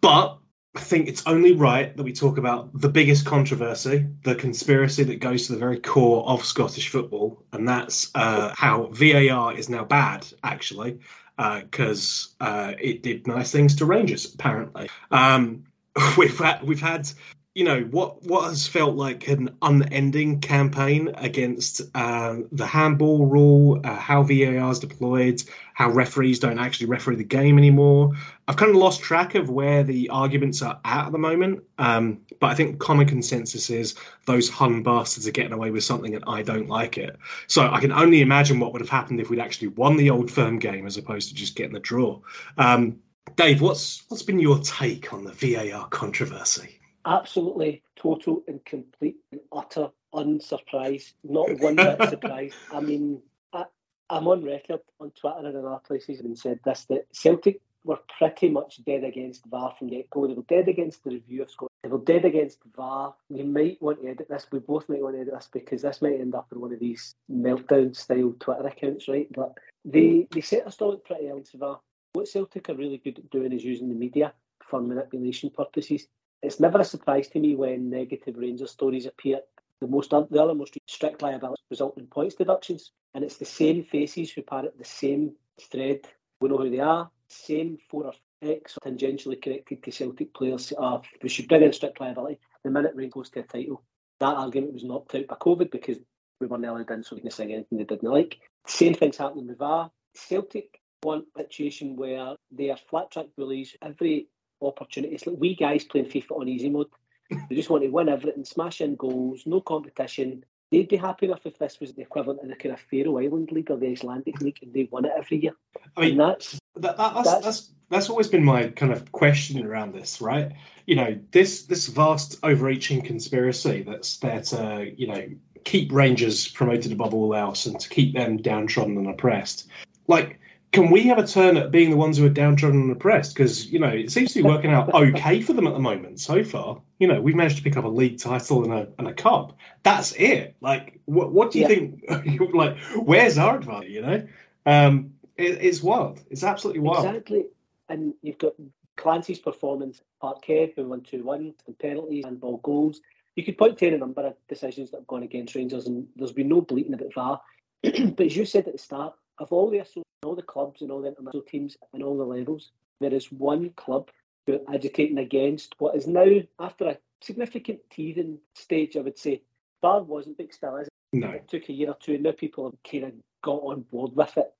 But 0.00 0.38
I 0.74 0.80
think 0.80 1.08
it's 1.08 1.26
only 1.26 1.52
right 1.52 1.96
that 1.96 2.02
we 2.02 2.12
talk 2.12 2.38
about 2.38 2.78
the 2.78 2.88
biggest 2.88 3.26
controversy, 3.26 4.06
the 4.22 4.34
conspiracy 4.34 5.04
that 5.04 5.20
goes 5.20 5.46
to 5.46 5.54
the 5.54 5.58
very 5.58 5.80
core 5.80 6.26
of 6.28 6.44
Scottish 6.44 6.88
football, 6.88 7.42
and 7.52 7.68
that's 7.68 8.10
uh, 8.14 8.52
how 8.54 8.88
VAR 8.92 9.54
is 9.54 9.68
now 9.68 9.84
bad, 9.84 10.26
actually, 10.42 11.00
because 11.36 12.34
uh, 12.40 12.44
uh, 12.44 12.74
it 12.78 13.02
did 13.02 13.26
nice 13.26 13.50
things 13.50 13.76
to 13.76 13.86
Rangers, 13.86 14.32
apparently. 14.32 14.88
Um, 15.10 15.64
we've 16.18 16.38
had, 16.38 16.62
we've 16.62 16.80
had 16.80 17.10
you 17.58 17.64
know 17.64 17.80
what 17.80 18.22
what 18.22 18.44
has 18.44 18.68
felt 18.68 18.94
like 18.94 19.26
an 19.26 19.56
unending 19.60 20.40
campaign 20.40 21.10
against 21.16 21.80
uh, 21.92 22.36
the 22.52 22.64
handball 22.64 23.26
rule, 23.26 23.80
uh, 23.82 23.96
how 23.96 24.22
VAR 24.22 24.70
is 24.70 24.78
deployed, 24.78 25.42
how 25.74 25.90
referees 25.90 26.38
don't 26.38 26.60
actually 26.60 26.86
referee 26.86 27.16
the 27.16 27.24
game 27.24 27.58
anymore. 27.58 28.12
I've 28.46 28.56
kind 28.56 28.70
of 28.70 28.76
lost 28.76 29.00
track 29.00 29.34
of 29.34 29.50
where 29.50 29.82
the 29.82 30.10
arguments 30.10 30.62
are 30.62 30.78
at 30.84 31.06
at 31.06 31.10
the 31.10 31.18
moment, 31.18 31.64
um, 31.78 32.20
but 32.38 32.46
I 32.46 32.54
think 32.54 32.78
common 32.78 33.08
consensus 33.08 33.70
is 33.70 33.96
those 34.24 34.48
Hun 34.48 34.84
bastards 34.84 35.26
are 35.26 35.32
getting 35.32 35.52
away 35.52 35.72
with 35.72 35.82
something 35.82 36.14
and 36.14 36.22
I 36.28 36.42
don't 36.42 36.68
like 36.68 36.96
it. 36.96 37.16
So 37.48 37.68
I 37.68 37.80
can 37.80 37.90
only 37.90 38.20
imagine 38.20 38.60
what 38.60 38.72
would 38.72 38.82
have 38.82 38.88
happened 38.88 39.20
if 39.20 39.30
we'd 39.30 39.40
actually 39.40 39.68
won 39.68 39.96
the 39.96 40.10
old 40.10 40.30
firm 40.30 40.60
game 40.60 40.86
as 40.86 40.96
opposed 40.96 41.30
to 41.30 41.34
just 41.34 41.56
getting 41.56 41.72
the 41.72 41.80
draw. 41.80 42.20
Um, 42.56 43.00
Dave, 43.34 43.60
what's 43.60 44.04
what's 44.06 44.22
been 44.22 44.38
your 44.38 44.60
take 44.60 45.12
on 45.12 45.24
the 45.24 45.32
VAR 45.32 45.88
controversy? 45.88 46.77
Absolutely 47.08 47.82
total 47.96 48.42
and 48.46 48.64
complete 48.64 49.16
and 49.32 49.40
utter 49.52 49.88
unsurprised, 50.14 51.14
not 51.24 51.48
one 51.58 51.76
bit 51.76 52.08
surprised. 52.08 52.54
I 52.72 52.80
mean, 52.80 53.22
I, 53.52 53.64
am 54.10 54.28
on 54.28 54.44
record 54.44 54.80
on 55.00 55.10
Twitter 55.12 55.38
and 55.38 55.48
in 55.48 55.64
other 55.64 55.80
places 55.84 56.20
and 56.20 56.38
said 56.38 56.60
this 56.64 56.84
that 56.86 57.06
Celtic 57.12 57.60
were 57.84 57.98
pretty 58.18 58.50
much 58.50 58.84
dead 58.84 59.04
against 59.04 59.46
VAR 59.46 59.74
from 59.78 59.88
get 59.88 60.10
go. 60.10 60.26
They 60.26 60.34
were 60.34 60.42
dead 60.42 60.68
against 60.68 61.04
the 61.04 61.10
review 61.10 61.42
of 61.42 61.50
Scotland. 61.50 61.70
They 61.82 61.88
were 61.88 61.98
dead 61.98 62.24
against 62.24 62.58
VAR. 62.76 63.14
We 63.30 63.42
might 63.44 63.80
want 63.80 64.02
to 64.02 64.08
edit 64.08 64.28
this. 64.28 64.46
We 64.52 64.58
both 64.58 64.88
might 64.88 65.00
want 65.00 65.14
to 65.14 65.22
edit 65.22 65.34
this 65.34 65.48
because 65.52 65.82
this 65.82 66.02
might 66.02 66.20
end 66.20 66.34
up 66.34 66.48
in 66.52 66.60
one 66.60 66.72
of 66.72 66.80
these 66.80 67.14
meltdown 67.30 67.96
style 67.96 68.34
Twitter 68.38 68.66
accounts, 68.66 69.08
right? 69.08 69.28
But 69.32 69.54
they 69.84 70.26
they 70.30 70.42
set 70.42 70.66
a 70.66 70.72
stall 70.72 70.96
pretty 70.96 71.26
against 71.26 71.54
VAR. 71.54 71.80
What 72.12 72.28
Celtic 72.28 72.68
are 72.68 72.74
really 72.74 72.98
good 72.98 73.18
at 73.18 73.30
doing 73.30 73.52
is 73.52 73.64
using 73.64 73.88
the 73.88 73.94
media 73.94 74.32
for 74.68 74.80
manipulation 74.80 75.50
purposes 75.50 76.08
it's 76.42 76.60
never 76.60 76.80
a 76.80 76.84
surprise 76.84 77.28
to 77.28 77.40
me 77.40 77.56
when 77.56 77.90
negative 77.90 78.36
Rangers 78.36 78.70
stories 78.70 79.06
appear. 79.06 79.40
The 79.80 79.86
most 79.86 80.10
the 80.10 80.42
other 80.42 80.54
most 80.54 80.76
strict 80.86 81.22
liability 81.22 81.62
result 81.70 81.98
in 81.98 82.06
points 82.06 82.34
deductions, 82.34 82.90
and 83.14 83.22
it's 83.24 83.36
the 83.36 83.44
same 83.44 83.84
faces 83.84 84.32
who 84.32 84.42
parrot 84.42 84.76
the 84.76 84.84
same 84.84 85.32
thread. 85.60 86.00
We 86.40 86.48
know 86.48 86.58
who 86.58 86.70
they 86.70 86.80
are. 86.80 87.10
Same 87.28 87.78
four 87.90 88.06
or 88.06 88.12
X 88.42 88.78
tangentially 88.84 89.40
connected 89.40 89.82
to 89.82 89.92
Celtic 89.92 90.34
players 90.34 90.72
are 90.72 91.02
we 91.22 91.28
should 91.28 91.48
bring 91.48 91.62
in 91.62 91.72
strict 91.72 92.00
liability. 92.00 92.40
The 92.64 92.70
minute 92.70 92.92
Rangers 92.94 93.14
goes 93.14 93.30
to 93.30 93.40
a 93.40 93.42
title, 93.44 93.82
that 94.20 94.36
argument 94.36 94.74
was 94.74 94.84
knocked 94.84 95.14
out 95.14 95.26
by 95.26 95.36
COVID 95.36 95.70
because 95.70 95.98
we 96.40 96.46
weren't 96.46 96.64
allowed 96.64 96.90
in, 96.90 97.02
so 97.02 97.16
we 97.16 97.22
can 97.22 97.30
sing 97.30 97.52
anything 97.52 97.78
they 97.78 97.84
didn't 97.84 98.10
like. 98.10 98.38
Same 98.66 98.94
thing's 98.94 99.16
happening 99.16 99.46
with 99.46 99.58
VAR. 99.58 99.90
Celtic 100.14 100.80
want 101.02 101.26
a 101.36 101.42
situation 101.42 101.96
where 101.96 102.34
they 102.50 102.70
are 102.70 102.76
flat 102.76 103.10
track 103.10 103.26
bullies. 103.36 103.76
Every 103.80 104.28
opportunities. 104.62 105.26
Like 105.26 105.36
we 105.38 105.54
guys 105.54 105.84
playing 105.84 106.06
FIFA 106.06 106.40
on 106.40 106.48
easy 106.48 106.70
mode, 106.70 106.88
they 107.30 107.56
just 107.56 107.70
want 107.70 107.82
to 107.82 107.90
win 107.90 108.08
everything, 108.08 108.44
smash 108.44 108.80
in 108.80 108.96
goals, 108.96 109.42
no 109.46 109.60
competition. 109.60 110.44
They'd 110.70 110.88
be 110.88 110.96
happy 110.96 111.26
enough 111.26 111.46
if 111.46 111.58
this 111.58 111.80
was 111.80 111.94
the 111.94 112.02
equivalent 112.02 112.42
of 112.42 112.48
the 112.48 112.56
kind 112.56 112.74
of 112.74 112.80
Faroe 112.80 113.18
Island 113.18 113.50
League 113.52 113.70
or 113.70 113.78
the 113.78 113.88
Icelandic 113.88 114.40
League, 114.40 114.58
and 114.62 114.72
they 114.72 114.88
won 114.90 115.06
it 115.06 115.12
every 115.16 115.42
year. 115.42 115.52
I 115.96 116.02
mean, 116.02 116.18
that's, 116.18 116.58
that, 116.76 116.96
that, 116.96 117.14
that's, 117.14 117.30
that's, 117.30 117.44
that's 117.44 117.70
that's 117.90 118.10
always 118.10 118.28
been 118.28 118.44
my 118.44 118.68
kind 118.68 118.92
of 118.92 119.10
question 119.12 119.64
around 119.64 119.94
this, 119.94 120.20
right? 120.20 120.52
You 120.86 120.96
know, 120.96 121.18
this 121.30 121.64
this 121.64 121.86
vast 121.86 122.38
overreaching 122.42 123.02
conspiracy 123.02 123.82
that's 123.82 124.18
there 124.18 124.42
to 124.42 124.92
you 124.94 125.06
know 125.06 125.28
keep 125.64 125.92
Rangers 125.92 126.48
promoted 126.48 126.92
above 126.92 127.14
all 127.14 127.34
else 127.34 127.66
and 127.66 127.78
to 127.80 127.88
keep 127.88 128.14
them 128.14 128.38
downtrodden 128.38 128.96
and 128.96 129.08
oppressed. 129.08 129.68
Like 130.06 130.40
can 130.78 130.90
we 130.90 131.04
have 131.04 131.18
a 131.18 131.26
turn 131.26 131.56
at 131.56 131.70
being 131.70 131.90
the 131.90 131.96
ones 131.96 132.18
who 132.18 132.26
are 132.26 132.30
downtrodden 132.30 132.82
and 132.82 132.92
oppressed? 132.92 133.34
Because 133.34 133.66
you 133.66 133.78
know 133.78 133.88
it 133.88 134.12
seems 134.12 134.32
to 134.32 134.42
be 134.42 134.48
working 134.48 134.70
out 134.70 134.94
okay 134.94 135.40
for 135.40 135.52
them 135.52 135.66
at 135.66 135.72
the 135.72 135.80
moment 135.80 136.20
so 136.20 136.44
far. 136.44 136.82
You 136.98 137.08
know 137.08 137.20
we've 137.20 137.34
managed 137.34 137.56
to 137.58 137.62
pick 137.62 137.76
up 137.76 137.84
a 137.84 137.88
league 137.88 138.18
title 138.18 138.64
and 138.64 138.72
a 138.72 138.88
and 138.98 139.08
a 139.08 139.12
cup. 139.12 139.56
That's 139.82 140.12
it. 140.12 140.56
Like 140.60 141.00
what 141.04 141.32
what 141.32 141.50
do 141.50 141.58
you 141.58 141.68
yeah. 141.68 142.28
think? 142.28 142.54
like 142.54 142.78
where's 142.94 143.38
our 143.38 143.56
advantage? 143.56 143.90
You 143.90 144.02
know, 144.02 144.28
um, 144.66 145.14
it, 145.36 145.58
it's 145.60 145.82
wild. 145.82 146.20
It's 146.30 146.44
absolutely 146.44 146.80
wild. 146.80 147.04
Exactly. 147.06 147.46
And 147.88 148.14
you've 148.22 148.38
got 148.38 148.52
Clancy's 148.96 149.38
performance, 149.38 150.00
Parkhead, 150.22 150.74
who 150.76 150.84
won 150.84 151.00
two 151.00 151.24
one 151.24 151.54
and 151.66 151.78
penalties 151.78 152.24
and 152.24 152.40
ball 152.40 152.58
goals. 152.58 153.00
you 153.34 153.44
could 153.44 153.58
point 153.58 153.78
to 153.78 153.86
any 153.86 153.96
number 153.96 154.26
of 154.26 154.34
decisions 154.48 154.90
that 154.90 154.98
have 154.98 155.06
gone 155.06 155.22
against 155.22 155.54
Rangers, 155.54 155.86
and 155.86 156.06
there's 156.16 156.32
been 156.32 156.48
no 156.48 156.60
bleating 156.60 156.94
about 156.94 157.14
VAR. 157.14 157.40
but 157.82 158.26
as 158.26 158.36
you 158.36 158.44
said 158.44 158.66
at 158.66 158.72
the 158.72 158.78
start, 158.78 159.14
of 159.38 159.52
all 159.52 159.70
the 159.70 159.80
all 160.24 160.34
the 160.34 160.42
clubs 160.42 160.82
and 160.82 160.90
all 160.90 161.00
the 161.00 161.08
international 161.08 161.42
teams 161.42 161.76
and 161.92 162.02
all 162.02 162.16
the 162.16 162.24
levels, 162.24 162.70
there 163.00 163.14
is 163.14 163.30
one 163.30 163.70
club 163.70 164.10
who 164.46 164.54
are 164.54 164.74
agitating 164.74 165.18
against 165.18 165.74
what 165.78 165.94
is 165.94 166.06
now, 166.06 166.26
after 166.58 166.88
a 166.88 166.98
significant 167.20 167.80
teething 167.90 168.38
stage, 168.54 168.96
I 168.96 169.00
would 169.00 169.18
say, 169.18 169.42
VAR 169.80 170.02
wasn't 170.02 170.38
big 170.38 170.52
still, 170.52 170.76
is 170.76 170.88
it? 170.88 170.92
No. 171.12 171.30
It 171.30 171.48
took 171.48 171.68
a 171.68 171.72
year 171.72 171.90
or 171.90 171.96
two, 172.00 172.14
and 172.14 172.22
now 172.22 172.32
people 172.32 172.64
have 172.64 172.90
kind 172.90 173.04
of 173.04 173.12
got 173.42 173.62
on 173.62 173.82
board 173.82 174.14
with 174.14 174.36
it. 174.36 174.52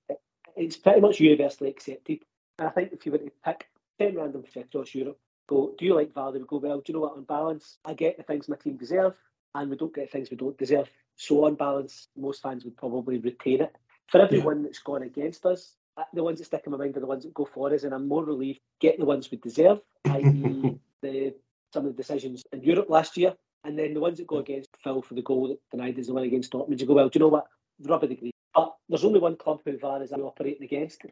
It's 0.56 0.76
pretty 0.76 1.00
much 1.00 1.20
universally 1.20 1.70
accepted. 1.70 2.20
And 2.58 2.68
I 2.68 2.70
think 2.70 2.92
if 2.92 3.04
you 3.04 3.12
were 3.12 3.18
to 3.18 3.30
pick 3.44 3.68
10 3.98 4.16
random 4.16 4.44
across 4.56 4.94
Europe, 4.94 5.18
go, 5.48 5.74
do 5.76 5.84
you 5.84 5.94
like 5.94 6.14
VAR? 6.14 6.32
They 6.32 6.38
would 6.38 6.48
go, 6.48 6.58
well, 6.58 6.78
do 6.78 6.84
you 6.92 6.94
know 6.94 7.00
what, 7.00 7.16
on 7.16 7.24
balance, 7.24 7.78
I 7.84 7.94
get 7.94 8.16
the 8.16 8.22
things 8.22 8.48
my 8.48 8.56
team 8.56 8.76
deserve, 8.76 9.14
and 9.54 9.70
we 9.70 9.76
don't 9.76 9.94
get 9.94 10.12
things 10.12 10.30
we 10.30 10.36
don't 10.36 10.56
deserve. 10.56 10.88
So 11.16 11.44
on 11.46 11.56
balance, 11.56 12.08
most 12.16 12.42
fans 12.42 12.64
would 12.64 12.76
probably 12.76 13.18
retain 13.18 13.62
it. 13.62 13.74
For 14.08 14.20
everyone 14.20 14.58
yeah. 14.58 14.64
that's 14.64 14.78
gone 14.80 15.02
against 15.02 15.46
us, 15.46 15.74
uh, 15.96 16.04
the 16.14 16.24
ones 16.24 16.38
that 16.38 16.46
stick 16.46 16.62
in 16.64 16.72
my 16.72 16.78
mind 16.78 16.96
are 16.96 17.00
the 17.00 17.06
ones 17.06 17.24
that 17.24 17.34
go 17.34 17.44
for 17.44 17.72
us, 17.72 17.84
and 17.84 17.92
I'm 17.94 18.08
more 18.08 18.24
relieved 18.24 18.60
get 18.80 18.98
the 18.98 19.04
ones 19.04 19.30
we 19.30 19.38
deserve, 19.38 19.80
i.e. 20.06 20.78
the 21.02 21.34
some 21.72 21.84
of 21.84 21.94
the 21.94 22.02
decisions 22.02 22.42
in 22.52 22.62
Europe 22.62 22.88
last 22.88 23.16
year, 23.16 23.34
and 23.64 23.78
then 23.78 23.94
the 23.94 24.00
ones 24.00 24.18
that 24.18 24.26
go 24.26 24.38
against 24.38 24.70
Phil 24.82 25.02
for 25.02 25.14
the 25.14 25.22
goal 25.22 25.48
that 25.48 25.58
denied 25.70 25.98
is 25.98 26.06
the 26.06 26.14
one 26.14 26.24
against 26.24 26.52
Dortmund. 26.52 26.80
You 26.80 26.86
go, 26.86 26.94
well, 26.94 27.08
do 27.08 27.18
you 27.18 27.20
know 27.20 27.28
what? 27.28 27.46
Rub 27.80 28.02
of 28.02 28.08
the 28.08 28.16
green. 28.16 28.32
But 28.54 28.74
there's 28.88 29.04
only 29.04 29.20
one 29.20 29.36
club 29.36 29.60
who 29.64 29.76
VAR 29.76 30.02
is 30.02 30.12
operating 30.12 30.64
against, 30.64 31.02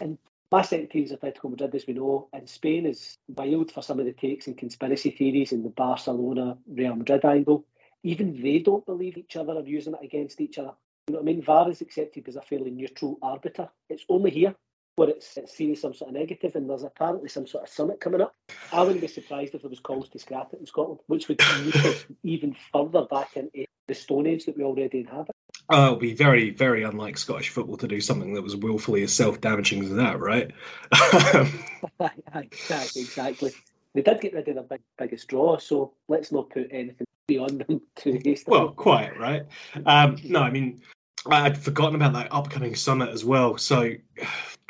and 0.00 0.18
my 0.52 0.62
second 0.62 0.88
team 0.88 1.04
is 1.04 1.12
Atletico 1.12 1.50
Madrid, 1.50 1.74
as 1.74 1.86
we 1.86 1.94
know, 1.94 2.28
and 2.32 2.48
Spain 2.48 2.86
is 2.86 3.18
wild 3.28 3.72
for 3.72 3.82
some 3.82 3.98
of 3.98 4.06
the 4.06 4.12
takes 4.12 4.46
and 4.46 4.56
conspiracy 4.56 5.10
theories 5.10 5.50
in 5.52 5.64
the 5.64 5.70
Barcelona 5.70 6.56
Real 6.68 6.94
Madrid 6.94 7.24
angle. 7.24 7.64
Even 8.04 8.40
they 8.40 8.60
don't 8.60 8.86
believe 8.86 9.16
each 9.16 9.34
other 9.34 9.54
are 9.54 9.66
using 9.66 9.94
it 9.94 10.04
against 10.04 10.40
each 10.40 10.58
other. 10.58 10.74
You 11.06 11.14
know 11.14 11.20
what 11.20 11.28
I 11.28 11.32
mean? 11.32 11.42
VAR 11.42 11.70
is 11.70 11.82
accepted 11.82 12.26
as 12.28 12.36
a 12.36 12.40
fairly 12.40 12.70
neutral 12.70 13.18
arbiter. 13.20 13.68
It's 13.90 14.04
only 14.08 14.30
here 14.30 14.54
where 14.96 15.10
it's, 15.10 15.36
it's 15.36 15.54
seen 15.54 15.72
as 15.72 15.80
some 15.80 15.92
sort 15.92 16.08
of 16.08 16.16
negative, 16.16 16.56
and 16.56 16.70
there's 16.70 16.82
apparently 16.82 17.28
some 17.28 17.46
sort 17.46 17.64
of 17.64 17.68
summit 17.68 18.00
coming 18.00 18.22
up. 18.22 18.34
I 18.72 18.80
wouldn't 18.82 19.02
be 19.02 19.08
surprised 19.08 19.54
if 19.54 19.60
there 19.60 19.68
was 19.68 19.80
calls 19.80 20.08
to 20.10 20.18
scrap 20.18 20.54
it 20.54 20.60
in 20.60 20.66
Scotland, 20.66 21.00
which 21.06 21.28
would 21.28 21.42
move 21.58 21.76
us 21.76 22.06
even 22.22 22.56
further 22.72 23.04
back 23.04 23.36
into 23.36 23.66
the 23.86 23.94
Stone 23.94 24.26
Age 24.26 24.46
that 24.46 24.56
we 24.56 24.64
already 24.64 25.00
inhabit. 25.00 25.34
Oh, 25.68 25.88
it 25.88 25.90
would 25.90 26.00
be 26.00 26.14
very, 26.14 26.50
very 26.50 26.84
unlike 26.84 27.18
Scottish 27.18 27.50
football 27.50 27.76
to 27.78 27.88
do 27.88 28.00
something 28.00 28.34
that 28.34 28.42
was 28.42 28.56
willfully 28.56 29.02
as 29.02 29.12
self-damaging 29.12 29.84
as 29.84 29.94
that, 29.94 30.20
right? 30.20 30.52
exactly. 32.34 33.52
They 33.94 34.02
did 34.02 34.20
get 34.20 34.32
rid 34.32 34.48
of 34.48 34.54
the 34.54 34.62
big, 34.62 34.80
biggest 34.96 35.28
draw, 35.28 35.58
so 35.58 35.92
let's 36.08 36.32
not 36.32 36.50
put 36.50 36.68
anything 36.70 37.06
beyond 37.26 37.64
them 37.66 37.80
hastily. 37.96 38.42
Well, 38.46 38.70
quite 38.70 39.18
right. 39.18 39.44
Um, 39.86 40.16
no, 40.24 40.40
I 40.40 40.50
mean, 40.50 40.82
I'd 41.26 41.58
forgotten 41.58 41.94
about 41.94 42.12
that 42.14 42.28
upcoming 42.32 42.74
summit 42.74 43.10
as 43.10 43.24
well. 43.24 43.56
So 43.58 43.92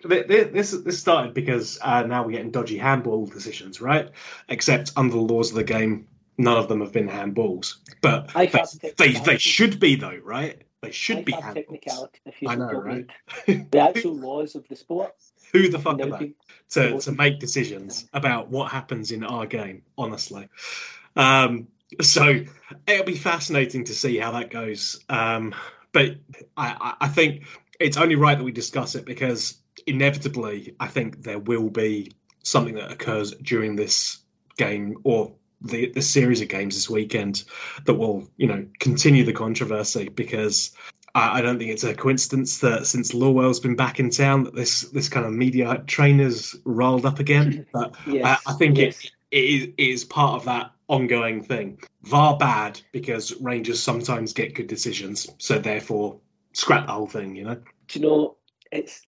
this 0.05 0.71
this 0.71 1.01
started 1.01 1.35
because 1.35 1.79
uh, 1.83 2.03
now 2.03 2.25
we're 2.25 2.33
getting 2.33 2.51
dodgy 2.51 2.79
handball 2.79 3.27
decisions, 3.27 3.81
right? 3.81 4.11
Except 4.49 4.93
under 4.97 5.15
the 5.15 5.21
laws 5.21 5.51
of 5.51 5.57
the 5.57 5.65
game, 5.65 6.09
none 6.39 6.57
of 6.57 6.69
them 6.69 6.81
have 6.81 6.93
been 6.93 7.09
handballs. 7.09 7.77
But 8.01 8.33
they, 8.35 8.51
they, 8.97 9.13
they 9.13 9.39
should 9.39 9.81
be 9.81 9.97
though, 9.97 10.19
right? 10.23 10.63
They 10.83 10.91
should 10.91 11.19
I 11.19 11.23
be 11.23 11.33
handballs. 11.33 11.55
Technicality, 11.55 12.21
if 12.27 12.35
I 12.47 12.55
know, 12.57 12.73
right? 12.73 13.07
the 13.47 13.79
actual 13.79 14.15
laws 14.15 14.55
of 14.55 14.69
the 14.69 14.77
sport. 14.77 15.13
Who 15.53 15.69
the 15.69 15.79
fuck 15.79 16.01
are 16.01 16.19
they 16.19 16.35
to, 16.71 16.99
to 16.99 17.13
make 17.13 17.39
decisions 17.39 18.09
about 18.13 18.49
what 18.49 18.71
happens 18.73 19.13
in 19.13 19.25
our 19.25 19.47
game? 19.47 19.83
Honestly. 19.97 20.49
Um, 21.17 21.69
so 22.03 22.41
it'll 22.87 23.07
be 23.07 23.15
fascinating 23.15 23.85
to 23.85 23.95
see 23.95 24.19
how 24.19 24.33
that 24.33 24.51
goes. 24.51 25.01
Um, 25.09 25.55
but 25.95 26.17
I, 26.57 26.97
I 27.01 27.09
think 27.09 27.47
it's 27.81 27.97
only 27.97 28.17
right 28.17 28.37
that 28.37 28.45
we 28.45 28.53
discuss 28.53 28.97
it 28.97 29.07
because 29.07 29.57
inevitably, 29.87 30.75
I 30.79 30.89
think 30.89 31.23
there 31.23 31.39
will 31.39 31.71
be 31.71 32.13
something 32.43 32.75
that 32.75 32.93
occurs 32.93 33.31
during 33.33 33.77
this 33.77 34.19
game 34.59 34.99
or 35.05 35.33
the 35.63 35.91
the 35.91 36.03
series 36.03 36.43
of 36.43 36.49
games 36.49 36.75
this 36.75 36.91
weekend 36.91 37.45
that 37.87 37.95
will 37.95 38.29
you 38.37 38.49
know 38.49 38.67
continue 38.79 39.25
the 39.25 39.33
controversy 39.33 40.09
because 40.09 40.73
I, 41.15 41.39
I 41.39 41.43
don't 41.43 41.59
think 41.59 41.71
it's 41.71 41.85
a 41.85 41.95
coincidence 41.95 42.59
that 42.59 42.87
since 42.87 43.15
Lawwell's 43.15 43.61
been 43.61 43.77
back 43.77 44.01
in 44.01 44.11
town 44.11 44.45
that 44.45 44.55
this 44.55 44.83
this 44.83 45.09
kind 45.09 45.25
of 45.25 45.33
media 45.33 45.83
train 45.87 46.19
trainers 46.19 46.57
rolled 46.65 47.07
up 47.07 47.19
again. 47.21 47.67
But 47.73 47.95
yes, 48.07 48.43
I, 48.47 48.53
I, 48.53 48.55
think 48.55 48.79
yes. 48.79 49.05
it, 49.05 49.11
it, 49.35 49.75
is, 49.79 50.05
part 50.05 50.37
of 50.37 50.45
that 50.45 50.73
ongoing 50.89 51.43
thing. 51.43 51.81
VAR 52.03 52.37
bad 52.37 52.81
because 52.93 53.35
Rangers 53.41 53.83
sometimes 53.83 54.33
get 54.33 54.55
good 54.55 54.67
decisions, 54.69 55.29
so 55.39 55.59
therefore 55.59 56.21
scrap 56.53 56.87
the 56.87 56.93
whole 56.93 57.07
thing. 57.07 57.35
You 57.37 57.45
know. 57.45 57.63
Do 57.89 57.99
you 57.99 58.07
know 58.07 58.37
it's 58.71 59.03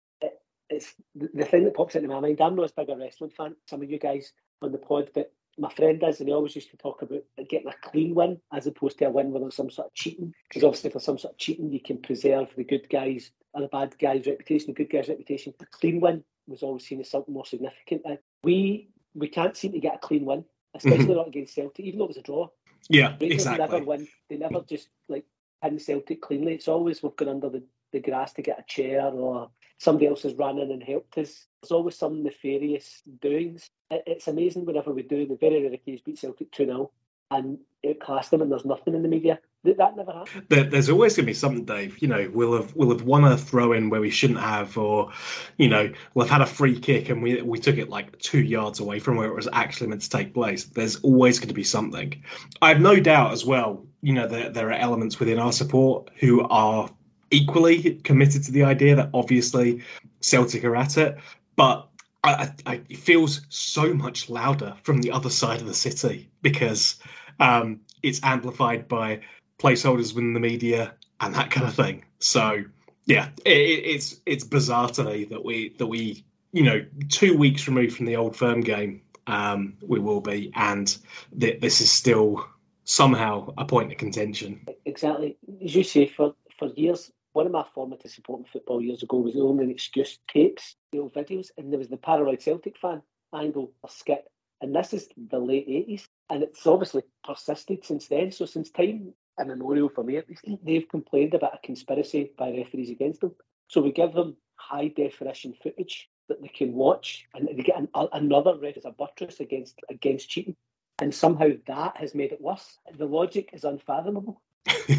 it's 0.69 0.93
the 1.15 1.45
thing 1.45 1.63
that 1.63 1.75
pops 1.75 1.95
into 1.95 2.09
my 2.09 2.19
mind. 2.19 2.41
I'm 2.41 2.55
not 2.55 2.65
as 2.65 2.71
big 2.71 2.89
a 2.89 2.97
wrestling 2.97 3.31
fan. 3.31 3.55
Some 3.69 3.81
of 3.81 3.89
you 3.89 3.99
guys 3.99 4.33
on 4.61 4.71
the 4.71 4.77
pod, 4.77 5.11
but 5.13 5.31
my 5.57 5.71
friend 5.71 6.03
is, 6.05 6.19
and 6.19 6.27
he 6.27 6.35
always 6.35 6.55
used 6.55 6.71
to 6.71 6.77
talk 6.77 7.01
about 7.01 7.23
getting 7.49 7.69
a 7.69 7.89
clean 7.89 8.13
win 8.13 8.39
as 8.51 8.67
opposed 8.67 8.99
to 8.99 9.05
a 9.05 9.09
win 9.09 9.31
where 9.31 9.39
there's 9.39 9.55
some 9.55 9.71
sort 9.71 9.87
of 9.87 9.93
cheating. 9.93 10.33
Because 10.49 10.63
obviously, 10.63 10.89
for 10.89 10.99
some 10.99 11.17
sort 11.17 11.33
of 11.33 11.37
cheating, 11.37 11.71
you 11.71 11.79
can 11.79 11.99
preserve 11.99 12.49
the 12.55 12.63
good 12.63 12.89
guys 12.89 13.31
or 13.53 13.61
the 13.61 13.67
bad 13.69 13.97
guys' 13.97 14.27
reputation, 14.27 14.67
the 14.67 14.83
good 14.83 14.91
guys' 14.91 15.07
reputation. 15.07 15.53
A 15.61 15.65
clean 15.67 16.01
win 16.01 16.23
was 16.47 16.63
always 16.63 16.85
seen 16.85 16.99
as 16.99 17.09
something 17.09 17.33
more 17.33 17.45
significant. 17.45 18.03
we 18.43 18.89
we 19.17 19.27
can't 19.27 19.57
seem 19.57 19.73
to 19.73 19.79
get 19.79 19.95
a 19.95 19.99
clean 19.99 20.25
win, 20.25 20.45
especially 20.75 21.05
mm-hmm. 21.05 21.13
not 21.13 21.27
against 21.27 21.55
Celtic, 21.55 21.85
even 21.85 21.99
though 21.99 22.05
it 22.05 22.09
was 22.09 22.17
a 22.17 22.21
draw. 22.21 22.47
Yeah, 22.89 23.15
Rangers 23.19 23.45
exactly. 23.45 23.65
never 23.65 23.83
win. 23.83 24.07
They 24.29 24.37
never 24.37 24.61
just 24.61 24.89
like 25.09 25.25
pin 25.61 25.79
Celtic 25.79 26.21
cleanly. 26.21 26.53
It's 26.53 26.67
always 26.67 27.01
we've 27.01 27.15
gone 27.15 27.29
under 27.29 27.49
the, 27.49 27.63
the 27.91 27.99
grass 27.99 28.33
to 28.33 28.41
get 28.41 28.59
a 28.59 28.63
chair 28.63 29.07
or 29.07 29.49
somebody 29.79 30.07
else 30.07 30.23
has 30.23 30.35
run 30.35 30.59
in 30.59 30.71
and 30.71 30.83
helped 30.83 31.17
us. 31.17 31.45
There's 31.61 31.71
always 31.71 31.97
some 31.97 32.23
nefarious 32.23 33.01
doings. 33.21 33.69
It's 33.89 34.27
amazing 34.27 34.65
whenever 34.65 34.91
we 34.91 35.03
do. 35.03 35.25
The 35.25 35.35
very 35.35 35.63
rare 35.63 35.73
occasion 35.73 36.03
beat 36.05 36.19
Celtic 36.19 36.51
2 36.51 36.65
0 36.65 36.91
and 37.31 37.59
it 37.83 37.97
outclass 38.01 38.29
them 38.29 38.41
and 38.41 38.51
there's 38.51 38.65
nothing 38.65 38.95
in 38.95 39.01
the 39.01 39.07
media. 39.07 39.39
That 39.63 39.97
never 39.97 40.13
happened. 40.13 40.45
There, 40.47 40.63
there's 40.63 40.89
always 40.89 41.17
going 41.17 41.25
to 41.25 41.29
be 41.29 41.33
something, 41.33 41.65
Dave. 41.65 42.01
You 42.01 42.07
know, 42.07 42.29
we'll 42.33 42.55
have 42.55 42.73
we'll 42.73 42.91
have 42.91 43.01
won 43.01 43.25
a 43.25 43.37
throw 43.37 43.73
in 43.73 43.89
where 43.89 43.99
we 43.99 44.11
shouldn't 44.11 44.39
have, 44.39 44.77
or 44.77 45.11
you 45.57 45.67
know, 45.67 45.91
we'll 46.13 46.25
have 46.25 46.31
had 46.31 46.41
a 46.41 46.45
free 46.45 46.79
kick 46.79 47.09
and 47.09 47.21
we 47.21 47.41
we 47.41 47.59
took 47.59 47.77
it 47.77 47.89
like 47.89 48.17
two 48.17 48.39
yards 48.39 48.79
away 48.79 48.99
from 48.99 49.17
where 49.17 49.27
it 49.27 49.35
was 49.35 49.49
actually 49.51 49.87
meant 49.87 50.03
to 50.03 50.09
take 50.09 50.33
place. 50.33 50.63
There's 50.63 50.97
always 50.97 51.39
going 51.39 51.49
to 51.49 51.53
be 51.53 51.65
something. 51.65 52.23
I 52.61 52.69
have 52.69 52.79
no 52.79 52.97
doubt 52.97 53.33
as 53.33 53.43
well. 53.43 53.85
You 54.01 54.13
know, 54.13 54.27
that 54.27 54.53
there 54.53 54.69
are 54.69 54.73
elements 54.73 55.19
within 55.19 55.37
our 55.37 55.51
support 55.51 56.11
who 56.17 56.41
are 56.43 56.89
equally 57.29 57.95
committed 57.95 58.43
to 58.43 58.53
the 58.53 58.63
idea 58.63 58.95
that 58.95 59.09
obviously 59.13 59.83
Celtic 60.21 60.63
are 60.63 60.77
at 60.77 60.97
it, 60.97 61.17
but 61.57 61.89
I, 62.23 62.51
I, 62.65 62.81
it 62.87 62.97
feels 62.97 63.41
so 63.49 63.93
much 63.93 64.29
louder 64.29 64.75
from 64.83 65.01
the 65.01 65.11
other 65.11 65.29
side 65.29 65.61
of 65.61 65.67
the 65.67 65.73
city 65.73 66.29
because 66.41 66.97
um, 67.39 67.81
it's 68.03 68.19
amplified 68.23 68.87
by 68.87 69.21
placeholders 69.59 70.13
within 70.13 70.33
the 70.33 70.39
media 70.39 70.93
and 71.19 71.35
that 71.35 71.51
kind 71.51 71.67
of 71.67 71.75
thing. 71.75 72.05
So 72.19 72.63
yeah, 73.05 73.29
it, 73.45 73.49
it's 73.49 74.19
it's 74.25 74.43
bizarre 74.43 74.89
to 74.89 75.03
me 75.03 75.25
that 75.25 75.43
we 75.43 75.75
that 75.77 75.87
we 75.87 76.25
you 76.51 76.63
know 76.63 76.85
two 77.09 77.37
weeks 77.37 77.67
removed 77.67 77.95
from 77.95 78.05
the 78.05 78.17
old 78.17 78.35
firm 78.35 78.61
game 78.61 79.01
um, 79.27 79.77
we 79.85 79.99
will 79.99 80.21
be, 80.21 80.51
and 80.55 80.95
th- 81.37 81.59
this 81.59 81.81
is 81.81 81.91
still 81.91 82.47
somehow 82.85 83.53
a 83.57 83.65
point 83.65 83.91
of 83.91 83.97
contention. 83.97 84.67
Exactly, 84.85 85.37
as 85.63 85.75
you 85.75 85.83
say, 85.83 86.07
for 86.07 86.35
for 86.57 86.67
years 86.69 87.11
one 87.33 87.45
of 87.45 87.51
my 87.51 87.65
formative 87.75 88.09
supporting 88.09 88.47
football 88.51 88.81
years 88.81 89.03
ago 89.03 89.17
was 89.17 89.35
only 89.35 89.65
an 89.65 89.69
excuse 89.69 90.17
tapes, 90.27 90.75
the 90.91 90.97
old 90.97 91.13
videos, 91.13 91.51
and 91.55 91.71
there 91.71 91.77
was 91.77 91.87
the 91.87 91.97
Paranoid 91.97 92.41
Celtic 92.41 92.77
fan 92.79 93.03
angle 93.31 93.71
or 93.83 93.89
skit. 93.91 94.25
And 94.59 94.75
this 94.75 94.91
is 94.91 95.07
the 95.15 95.37
late 95.37 95.67
80s, 95.67 96.07
and 96.29 96.43
it's 96.43 96.65
obviously 96.65 97.03
persisted 97.23 97.85
since 97.85 98.07
then. 98.07 98.31
So, 98.31 98.45
since 98.45 98.69
time 98.69 99.13
immemorial 99.39 99.89
for 99.89 100.03
me 100.03 100.17
at 100.17 100.27
least, 100.27 100.45
they've 100.63 100.87
complained 100.87 101.33
about 101.33 101.55
a 101.55 101.65
conspiracy 101.65 102.31
by 102.37 102.51
referees 102.51 102.89
against 102.89 103.21
them. 103.21 103.35
So, 103.67 103.81
we 103.81 103.91
give 103.91 104.13
them 104.13 104.37
high 104.55 104.89
definition 104.89 105.53
footage 105.61 106.09
that 106.29 106.41
they 106.41 106.49
can 106.49 106.73
watch, 106.73 107.25
and 107.33 107.47
they 107.47 107.63
get 107.63 107.77
an, 107.77 107.89
another 108.13 108.57
ref 108.57 108.77
as 108.77 108.85
a 108.85 108.91
buttress 108.91 109.39
against 109.39 109.79
against 109.89 110.29
cheating. 110.29 110.55
And 110.99 111.13
somehow 111.13 111.49
that 111.67 111.97
has 111.97 112.15
made 112.15 112.31
it 112.31 112.41
worse. 112.41 112.77
The 112.97 113.05
logic 113.05 113.51
is 113.53 113.63
unfathomable. 113.63 114.41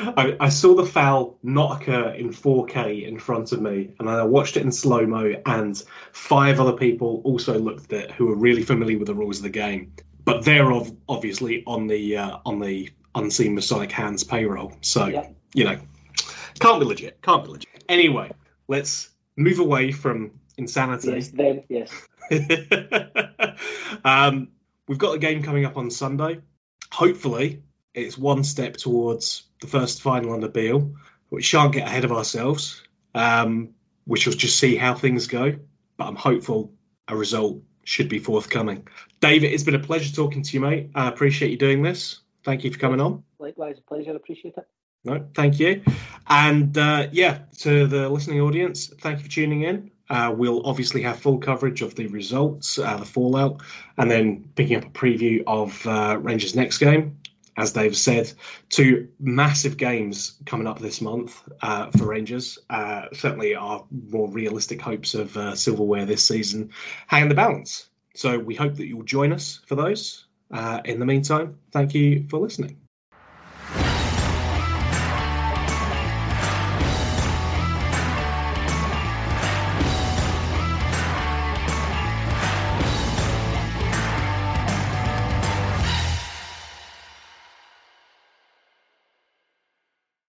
I, 0.00 0.36
I, 0.40 0.48
saw 0.48 0.74
the 0.74 0.86
foul 0.86 1.38
not 1.42 1.82
occur 1.82 2.10
in 2.10 2.30
4K 2.30 3.06
in 3.06 3.18
front 3.18 3.52
of 3.52 3.60
me, 3.60 3.94
and 3.98 4.08
I 4.08 4.22
watched 4.24 4.56
it 4.56 4.62
in 4.62 4.72
slow 4.72 5.06
mo. 5.06 5.34
And 5.44 5.82
five 6.12 6.60
other 6.60 6.72
people 6.72 7.20
also 7.24 7.58
looked 7.58 7.92
at 7.92 8.04
it 8.04 8.10
who 8.12 8.26
were 8.26 8.36
really 8.36 8.62
familiar 8.62 8.98
with 8.98 9.08
the 9.08 9.14
rules 9.14 9.38
of 9.38 9.42
the 9.42 9.50
game, 9.50 9.92
but 10.24 10.44
they're 10.44 10.72
ov- 10.72 10.96
obviously 11.08 11.62
on 11.66 11.86
the 11.86 12.16
uh, 12.16 12.38
on 12.44 12.60
the 12.60 12.90
unseen 13.14 13.54
Masonic 13.54 13.92
hands 13.92 14.24
payroll. 14.24 14.72
So 14.80 15.06
yeah. 15.06 15.28
you 15.54 15.64
know, 15.64 15.78
can't 16.58 16.80
be 16.80 16.86
legit. 16.86 17.20
Can't 17.22 17.44
be 17.44 17.50
legit. 17.50 17.84
Anyway, 17.88 18.32
let's 18.68 19.10
move 19.36 19.58
away 19.58 19.92
from 19.92 20.32
insanity. 20.56 21.12
Yes, 21.12 21.28
then 21.28 21.64
yes. 21.68 21.90
um, 24.04 24.48
we've 24.88 24.98
got 24.98 25.14
a 25.14 25.18
game 25.18 25.42
coming 25.42 25.64
up 25.64 25.76
on 25.76 25.90
Sunday 25.90 26.40
hopefully, 26.94 27.62
it's 27.92 28.16
one 28.16 28.44
step 28.44 28.76
towards 28.76 29.44
the 29.60 29.66
first 29.66 30.00
final 30.00 30.32
under 30.32 30.48
Beale. 30.48 30.94
We 31.30 31.42
shan't 31.42 31.72
get 31.72 31.86
ahead 31.86 32.04
of 32.04 32.12
ourselves. 32.12 32.82
Um, 33.14 33.70
we 34.06 34.18
shall 34.20 34.32
just 34.32 34.58
see 34.58 34.76
how 34.76 34.94
things 34.94 35.26
go. 35.26 35.56
But 35.96 36.06
I'm 36.06 36.16
hopeful 36.16 36.72
a 37.08 37.16
result 37.16 37.62
should 37.84 38.08
be 38.08 38.18
forthcoming. 38.18 38.86
David, 39.20 39.52
it's 39.52 39.62
been 39.62 39.74
a 39.74 39.80
pleasure 39.80 40.14
talking 40.14 40.42
to 40.42 40.52
you, 40.52 40.60
mate. 40.60 40.90
I 40.94 41.08
appreciate 41.08 41.50
you 41.50 41.58
doing 41.58 41.82
this. 41.82 42.20
Thank 42.44 42.64
you 42.64 42.72
for 42.72 42.78
coming 42.78 43.00
on. 43.00 43.24
Likewise, 43.38 43.76
a 43.78 43.82
pleasure. 43.82 44.14
Appreciate 44.14 44.54
it. 44.56 44.66
No, 45.04 45.26
thank 45.34 45.60
you. 45.60 45.82
And 46.26 46.76
uh, 46.76 47.08
yeah, 47.12 47.40
to 47.58 47.86
the 47.86 48.08
listening 48.08 48.40
audience, 48.40 48.88
thank 49.00 49.18
you 49.18 49.24
for 49.24 49.30
tuning 49.30 49.62
in. 49.62 49.90
Uh, 50.08 50.34
we'll 50.36 50.66
obviously 50.66 51.02
have 51.02 51.18
full 51.18 51.38
coverage 51.38 51.82
of 51.82 51.94
the 51.94 52.06
results, 52.06 52.78
uh, 52.78 52.96
the 52.96 53.04
fallout, 53.04 53.62
and 53.96 54.10
then 54.10 54.50
picking 54.54 54.76
up 54.76 54.84
a 54.84 54.90
preview 54.90 55.42
of 55.46 55.86
uh, 55.86 56.18
Rangers' 56.20 56.54
next 56.54 56.78
game. 56.78 57.18
As 57.56 57.72
Dave 57.72 57.96
said, 57.96 58.32
two 58.68 59.08
massive 59.20 59.76
games 59.76 60.34
coming 60.44 60.66
up 60.66 60.78
this 60.78 61.00
month 61.00 61.40
uh, 61.62 61.90
for 61.90 62.06
Rangers. 62.06 62.58
Uh, 62.68 63.06
certainly, 63.12 63.54
our 63.54 63.84
more 63.90 64.28
realistic 64.28 64.80
hopes 64.80 65.14
of 65.14 65.36
uh, 65.36 65.54
silverware 65.54 66.04
this 66.04 66.26
season 66.26 66.70
hang 67.06 67.22
in 67.22 67.28
the 67.28 67.34
balance. 67.34 67.88
So 68.14 68.38
we 68.38 68.54
hope 68.54 68.74
that 68.76 68.86
you'll 68.86 69.02
join 69.02 69.32
us 69.32 69.60
for 69.66 69.74
those. 69.74 70.26
in 70.84 70.98
the 70.98 71.06
meantime, 71.06 71.58
thank 71.72 71.94
you 71.94 72.26
for 72.28 72.38
listening. 72.38 72.83